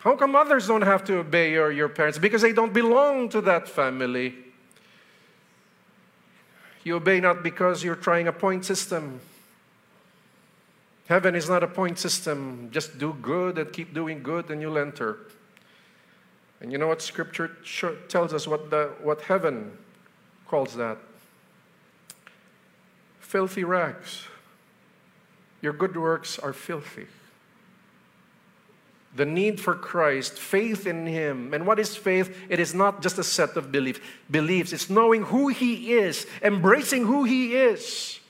How 0.00 0.16
come 0.16 0.34
others 0.34 0.66
don't 0.66 0.82
have 0.82 1.04
to 1.04 1.18
obey 1.18 1.52
your, 1.52 1.70
your 1.70 1.88
parents? 1.88 2.18
Because 2.18 2.42
they 2.42 2.52
don't 2.52 2.72
belong 2.72 3.28
to 3.28 3.40
that 3.42 3.68
family. 3.68 4.34
You 6.82 6.96
obey 6.96 7.20
not 7.20 7.44
because 7.44 7.84
you're 7.84 7.94
trying 7.94 8.26
a 8.26 8.32
point 8.32 8.64
system. 8.64 9.20
Heaven 11.06 11.36
is 11.36 11.48
not 11.48 11.62
a 11.62 11.68
point 11.68 12.00
system. 12.00 12.68
Just 12.72 12.98
do 12.98 13.16
good 13.22 13.58
and 13.58 13.72
keep 13.72 13.94
doing 13.94 14.24
good, 14.24 14.50
and 14.50 14.60
you'll 14.60 14.78
enter. 14.78 15.18
And 16.60 16.72
you 16.72 16.78
know 16.78 16.88
what 16.88 17.00
Scripture 17.00 17.56
tells 18.08 18.32
us 18.32 18.48
what, 18.48 18.70
the, 18.70 18.90
what 19.02 19.20
heaven 19.20 19.78
calls 20.48 20.74
that? 20.74 20.98
Filthy 23.32 23.64
rags. 23.64 24.26
Your 25.62 25.72
good 25.72 25.96
works 25.96 26.38
are 26.38 26.52
filthy. 26.52 27.06
The 29.16 29.24
need 29.24 29.58
for 29.58 29.74
Christ, 29.74 30.34
faith 30.38 30.86
in 30.86 31.06
Him. 31.06 31.54
And 31.54 31.66
what 31.66 31.78
is 31.78 31.96
faith? 31.96 32.36
It 32.50 32.60
is 32.60 32.74
not 32.74 33.00
just 33.00 33.16
a 33.16 33.24
set 33.24 33.56
of 33.56 33.72
belief, 33.72 34.02
beliefs, 34.30 34.74
it's 34.74 34.90
knowing 34.90 35.22
who 35.22 35.48
He 35.48 35.94
is, 35.94 36.26
embracing 36.42 37.06
who 37.06 37.24
He 37.24 37.56
is 37.56 38.20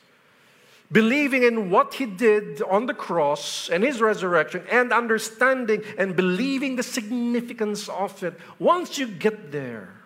believing 0.92 1.42
in 1.42 1.70
what 1.70 1.94
he 1.94 2.04
did 2.04 2.60
on 2.64 2.84
the 2.84 2.92
cross 2.92 3.70
and 3.70 3.82
his 3.82 3.98
resurrection, 3.98 4.62
and 4.70 4.92
understanding 4.92 5.82
and 5.96 6.14
believing 6.14 6.76
the 6.76 6.82
significance 6.82 7.88
of 7.88 8.22
it, 8.22 8.38
once 8.58 8.98
you 8.98 9.06
get 9.06 9.50
there, 9.50 10.01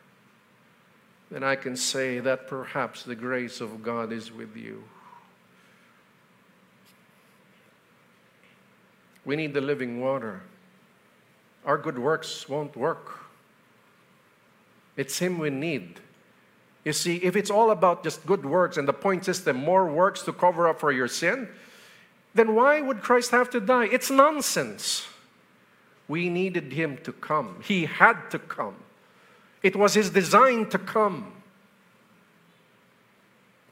then 1.31 1.43
I 1.43 1.57
can 1.57 1.77
say 1.77 2.21
that 2.21 2.47
perhaps 2.47 3.03
the 3.03 3.15
grace 3.15 3.61
of 3.61 3.83
God 3.83 4.13
is 4.13 4.33
with 4.33 4.57
you. 4.57 4.85
We 9.25 9.35
need 9.35 9.55
the 9.55 9.61
living 9.61 10.01
water. 10.01 10.43
Our 11.65 11.77
good 11.77 11.99
works 11.99 12.49
won't 12.49 12.77
work. 12.77 13.21
It's 14.97 15.19
Him 15.19 15.39
we 15.39 15.51
need. 15.51 16.01
You 16.85 16.93
see, 16.93 17.17
if 17.17 17.35
it's 17.35 17.51
all 17.51 17.73
about 17.73 18.05
just 18.05 18.25
good 18.25 18.47
works 18.47 18.77
and 18.77 18.87
the 18.87 18.93
point 18.93 19.25
system, 19.25 19.57
more 19.57 19.89
works 19.89 20.23
to 20.23 20.33
cover 20.33 20.69
up 20.69 20.79
for 20.79 20.93
your 20.93 21.09
sin, 21.09 21.49
then 22.33 22.55
why 22.55 22.81
would 22.81 23.03
Christ 23.03 23.33
have 23.33 23.51
to 23.51 23.61
die? 23.61 23.87
It's 23.87 24.11
nonsense. 24.11 25.09
We 26.07 26.29
needed 26.29 26.73
him 26.73 26.99
to 26.99 27.13
come. 27.13 27.61
He 27.65 27.87
had 27.87 28.31
to 28.31 28.39
come. 28.39 28.77
It 29.67 29.75
was 29.75 29.95
his 29.95 30.11
design 30.11 30.67
to 30.67 30.79
come. 30.79 31.33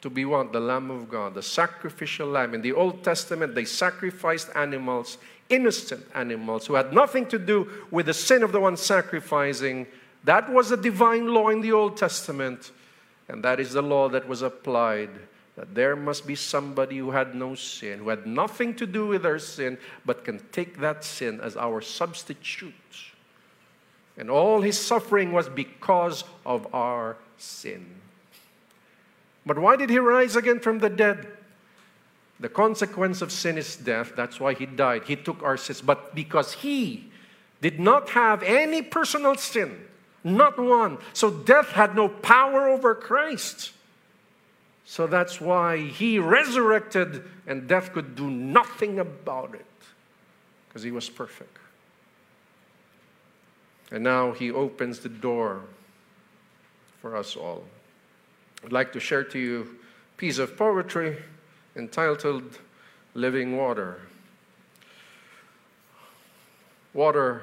To 0.00 0.10
be 0.10 0.24
what? 0.24 0.52
The 0.52 0.58
Lamb 0.58 0.90
of 0.90 1.08
God, 1.08 1.34
the 1.34 1.42
sacrificial 1.42 2.26
lamb. 2.26 2.52
In 2.52 2.62
the 2.62 2.72
Old 2.72 3.04
Testament, 3.04 3.54
they 3.54 3.64
sacrificed 3.64 4.48
animals, 4.56 5.18
innocent 5.48 6.04
animals, 6.12 6.66
who 6.66 6.74
had 6.74 6.92
nothing 6.92 7.26
to 7.26 7.38
do 7.38 7.70
with 7.92 8.06
the 8.06 8.12
sin 8.12 8.42
of 8.42 8.50
the 8.50 8.58
one 8.58 8.76
sacrificing. 8.76 9.86
That 10.24 10.52
was 10.52 10.72
a 10.72 10.76
divine 10.76 11.28
law 11.28 11.50
in 11.50 11.60
the 11.60 11.70
Old 11.70 11.96
Testament. 11.96 12.72
And 13.28 13.44
that 13.44 13.60
is 13.60 13.74
the 13.74 13.82
law 13.82 14.08
that 14.08 14.26
was 14.26 14.42
applied 14.42 15.10
that 15.54 15.76
there 15.76 15.94
must 15.94 16.26
be 16.26 16.34
somebody 16.34 16.98
who 16.98 17.12
had 17.12 17.36
no 17.36 17.54
sin, 17.54 18.00
who 18.00 18.08
had 18.08 18.26
nothing 18.26 18.74
to 18.74 18.84
do 18.84 19.06
with 19.06 19.24
our 19.24 19.38
sin, 19.38 19.78
but 20.04 20.24
can 20.24 20.40
take 20.50 20.80
that 20.80 21.04
sin 21.04 21.40
as 21.40 21.56
our 21.56 21.80
substitute. 21.80 22.74
And 24.16 24.30
all 24.30 24.60
his 24.60 24.78
suffering 24.78 25.32
was 25.32 25.48
because 25.48 26.24
of 26.46 26.72
our 26.72 27.16
sin. 27.36 27.86
But 29.46 29.58
why 29.58 29.76
did 29.76 29.90
he 29.90 29.98
rise 29.98 30.36
again 30.36 30.60
from 30.60 30.78
the 30.78 30.88
dead? 30.88 31.26
The 32.40 32.48
consequence 32.48 33.22
of 33.22 33.30
sin 33.30 33.58
is 33.58 33.76
death. 33.76 34.12
That's 34.16 34.40
why 34.40 34.54
he 34.54 34.66
died. 34.66 35.04
He 35.04 35.16
took 35.16 35.42
our 35.42 35.56
sins. 35.56 35.80
But 35.80 36.14
because 36.14 36.52
he 36.54 37.10
did 37.60 37.78
not 37.78 38.10
have 38.10 38.42
any 38.42 38.82
personal 38.82 39.36
sin, 39.36 39.86
not 40.22 40.58
one. 40.58 40.98
So 41.12 41.30
death 41.30 41.68
had 41.70 41.94
no 41.94 42.08
power 42.08 42.68
over 42.68 42.94
Christ. 42.94 43.72
So 44.86 45.06
that's 45.06 45.40
why 45.40 45.78
he 45.78 46.18
resurrected 46.18 47.24
and 47.46 47.68
death 47.68 47.92
could 47.92 48.16
do 48.16 48.28
nothing 48.30 48.98
about 48.98 49.54
it 49.54 49.66
because 50.68 50.82
he 50.82 50.90
was 50.90 51.08
perfect. 51.08 51.56
And 53.90 54.02
now 54.02 54.32
he 54.32 54.50
opens 54.50 55.00
the 55.00 55.08
door 55.08 55.60
for 57.00 57.16
us 57.16 57.36
all. 57.36 57.64
I'd 58.64 58.72
like 58.72 58.92
to 58.92 59.00
share 59.00 59.24
to 59.24 59.38
you 59.38 59.60
a 59.62 60.16
piece 60.16 60.38
of 60.38 60.56
poetry 60.56 61.18
entitled 61.76 62.58
Living 63.14 63.56
Water. 63.56 64.00
water 66.94 67.42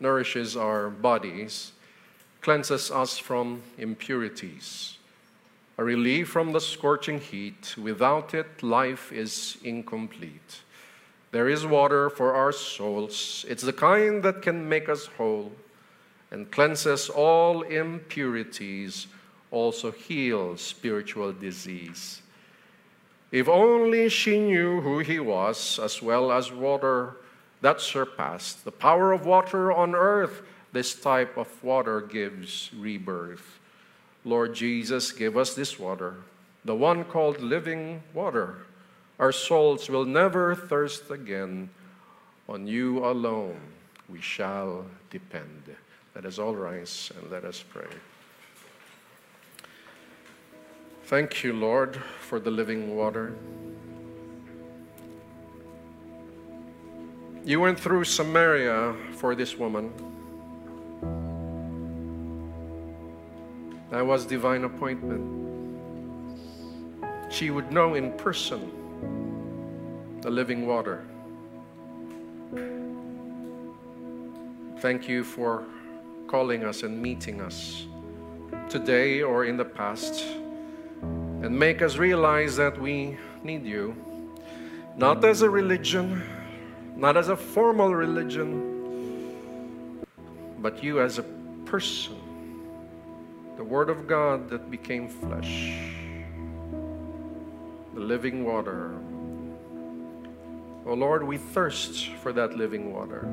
nourishes 0.00 0.56
our 0.56 0.88
bodies, 0.88 1.72
cleanses 2.40 2.90
us 2.90 3.18
from 3.18 3.62
impurities, 3.76 4.96
a 5.76 5.84
relief 5.84 6.28
from 6.28 6.52
the 6.52 6.60
scorching 6.60 7.20
heat. 7.20 7.76
Without 7.76 8.34
it, 8.34 8.62
life 8.62 9.12
is 9.12 9.58
incomplete. 9.62 10.62
There 11.30 11.48
is 11.48 11.66
water 11.66 12.08
for 12.08 12.34
our 12.34 12.52
souls. 12.52 13.44
It's 13.48 13.62
the 13.62 13.72
kind 13.72 14.22
that 14.22 14.40
can 14.40 14.68
make 14.68 14.88
us 14.88 15.06
whole 15.06 15.52
and 16.30 16.50
cleanses 16.50 17.08
all 17.08 17.62
impurities, 17.62 19.06
also 19.50 19.90
heals 19.90 20.60
spiritual 20.60 21.32
disease. 21.32 22.22
If 23.30 23.48
only 23.48 24.08
she 24.08 24.38
knew 24.38 24.80
who 24.80 25.00
he 25.00 25.18
was, 25.18 25.78
as 25.78 26.02
well 26.02 26.32
as 26.32 26.52
water 26.52 27.16
that 27.60 27.80
surpassed 27.80 28.64
the 28.64 28.72
power 28.72 29.12
of 29.12 29.26
water 29.26 29.72
on 29.72 29.94
earth, 29.94 30.42
this 30.72 30.94
type 30.94 31.36
of 31.36 31.48
water 31.62 32.00
gives 32.00 32.70
rebirth. 32.76 33.58
Lord 34.24 34.54
Jesus, 34.54 35.12
give 35.12 35.36
us 35.36 35.54
this 35.54 35.78
water, 35.78 36.16
the 36.64 36.74
one 36.74 37.04
called 37.04 37.40
living 37.40 38.02
water. 38.12 38.58
Our 39.18 39.32
souls 39.32 39.88
will 39.88 40.04
never 40.04 40.54
thirst 40.54 41.10
again. 41.10 41.70
On 42.48 42.66
you 42.66 43.04
alone 43.04 43.60
we 44.08 44.20
shall 44.20 44.86
depend. 45.10 45.76
Let 46.18 46.26
us 46.26 46.40
all 46.40 46.56
rise 46.56 47.12
and 47.16 47.30
let 47.30 47.44
us 47.44 47.62
pray. 47.62 47.86
Thank 51.04 51.44
you, 51.44 51.52
Lord, 51.52 51.94
for 52.22 52.40
the 52.40 52.50
living 52.50 52.96
water. 52.96 53.36
You 57.44 57.60
went 57.60 57.78
through 57.78 58.02
Samaria 58.02 58.96
for 59.12 59.36
this 59.36 59.56
woman. 59.56 59.92
That 63.90 64.04
was 64.04 64.26
divine 64.26 64.64
appointment. 64.64 65.22
She 67.30 67.50
would 67.50 67.70
know 67.70 67.94
in 67.94 68.10
person 68.14 68.72
the 70.20 70.30
living 70.30 70.66
water. 70.66 71.04
Thank 74.80 75.08
you 75.08 75.22
for 75.22 75.64
calling 76.28 76.62
us 76.62 76.82
and 76.82 77.00
meeting 77.00 77.40
us 77.40 77.86
today 78.68 79.22
or 79.22 79.46
in 79.46 79.56
the 79.56 79.64
past 79.64 80.22
and 81.42 81.58
make 81.58 81.80
us 81.80 81.96
realize 81.96 82.54
that 82.56 82.78
we 82.78 83.16
need 83.42 83.64
you, 83.64 83.96
not 84.96 85.24
as 85.24 85.40
a 85.40 85.48
religion, 85.48 86.22
not 86.94 87.16
as 87.16 87.30
a 87.30 87.36
formal 87.36 87.94
religion, 87.94 90.04
but 90.58 90.84
you 90.84 91.00
as 91.00 91.18
a 91.18 91.22
person, 91.64 92.16
the 93.56 93.64
Word 93.64 93.88
of 93.88 94.06
God 94.06 94.50
that 94.50 94.70
became 94.70 95.08
flesh, 95.08 95.72
the 97.94 98.00
living 98.00 98.44
water. 98.44 98.92
Oh 100.84 100.94
Lord, 100.94 101.22
we 101.22 101.38
thirst 101.38 102.08
for 102.22 102.32
that 102.34 102.56
living 102.56 102.92
water. 102.92 103.26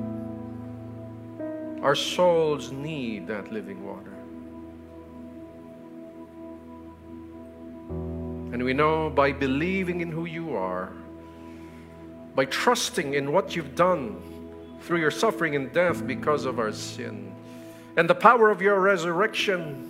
Our 1.85 1.93
souls 1.93 2.71
need 2.71 3.27
that 3.27 3.53
living 3.53 3.85
water. 3.85 4.11
And 8.51 8.63
we 8.63 8.73
know 8.73 9.11
by 9.11 9.31
believing 9.31 10.01
in 10.01 10.11
who 10.11 10.25
you 10.25 10.55
are, 10.55 10.91
by 12.33 12.45
trusting 12.45 13.13
in 13.13 13.31
what 13.31 13.55
you've 13.55 13.75
done 13.75 14.19
through 14.81 14.99
your 14.99 15.11
suffering 15.11 15.55
and 15.55 15.71
death 15.73 16.07
because 16.07 16.45
of 16.45 16.57
our 16.57 16.71
sin, 16.71 17.31
and 17.95 18.09
the 18.09 18.15
power 18.15 18.49
of 18.49 18.63
your 18.63 18.79
resurrection, 18.79 19.87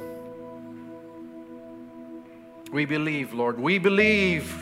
we 2.74 2.84
believe, 2.84 3.34
Lord. 3.34 3.58
We 3.58 3.80
believe. 3.80 4.54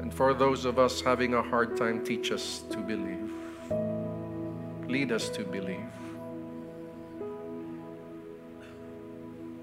And 0.00 0.14
for 0.14 0.34
those 0.34 0.64
of 0.64 0.78
us 0.78 1.00
having 1.00 1.34
a 1.34 1.42
hard 1.42 1.76
time, 1.76 2.04
teach 2.04 2.30
us 2.30 2.62
to 2.70 2.76
believe. 2.76 3.32
Lead 4.88 5.12
us 5.12 5.28
to 5.30 5.44
believe. 5.44 5.80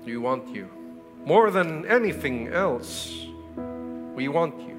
We 0.06 0.18
want 0.18 0.54
you. 0.54 0.70
More 1.26 1.50
than 1.50 1.86
anything 1.86 2.50
else, 2.50 3.26
we 4.16 4.28
want 4.28 4.60
you. 4.60 4.74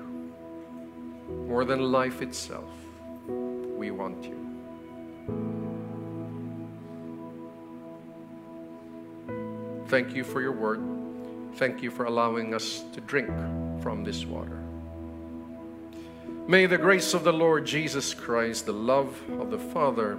More 1.49 1.65
than 1.65 1.91
life 1.91 2.21
itself, 2.21 2.69
we 3.27 3.91
want 3.91 4.23
you. 4.25 4.45
Thank 9.89 10.15
you 10.15 10.25
for 10.25 10.43
your 10.43 10.53
word. 10.53 10.83
Thank 11.55 11.83
you 11.83 11.91
for 11.91 12.05
allowing 12.05 12.53
us 12.53 12.85
to 12.93 13.01
drink 13.01 13.31
from 13.81 14.05
this 14.05 14.27
water. 14.27 14.61
May 16.47 16.67
the 16.67 16.77
grace 16.77 17.15
of 17.15 17.25
the 17.25 17.33
Lord 17.33 17.65
Jesus 17.65 18.13
Christ, 18.13 18.67
the 18.67 18.73
love 18.73 19.19
of 19.39 19.51
the 19.51 19.59
Father, 19.59 20.19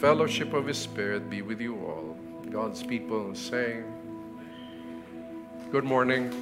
fellowship 0.00 0.54
of 0.54 0.66
His 0.66 0.78
Spirit 0.78 1.28
be 1.28 1.42
with 1.42 1.60
you 1.60 1.76
all. 1.84 2.16
God's 2.50 2.82
people 2.82 3.34
say, 3.34 3.82
Good 5.70 5.84
morning. 5.84 6.32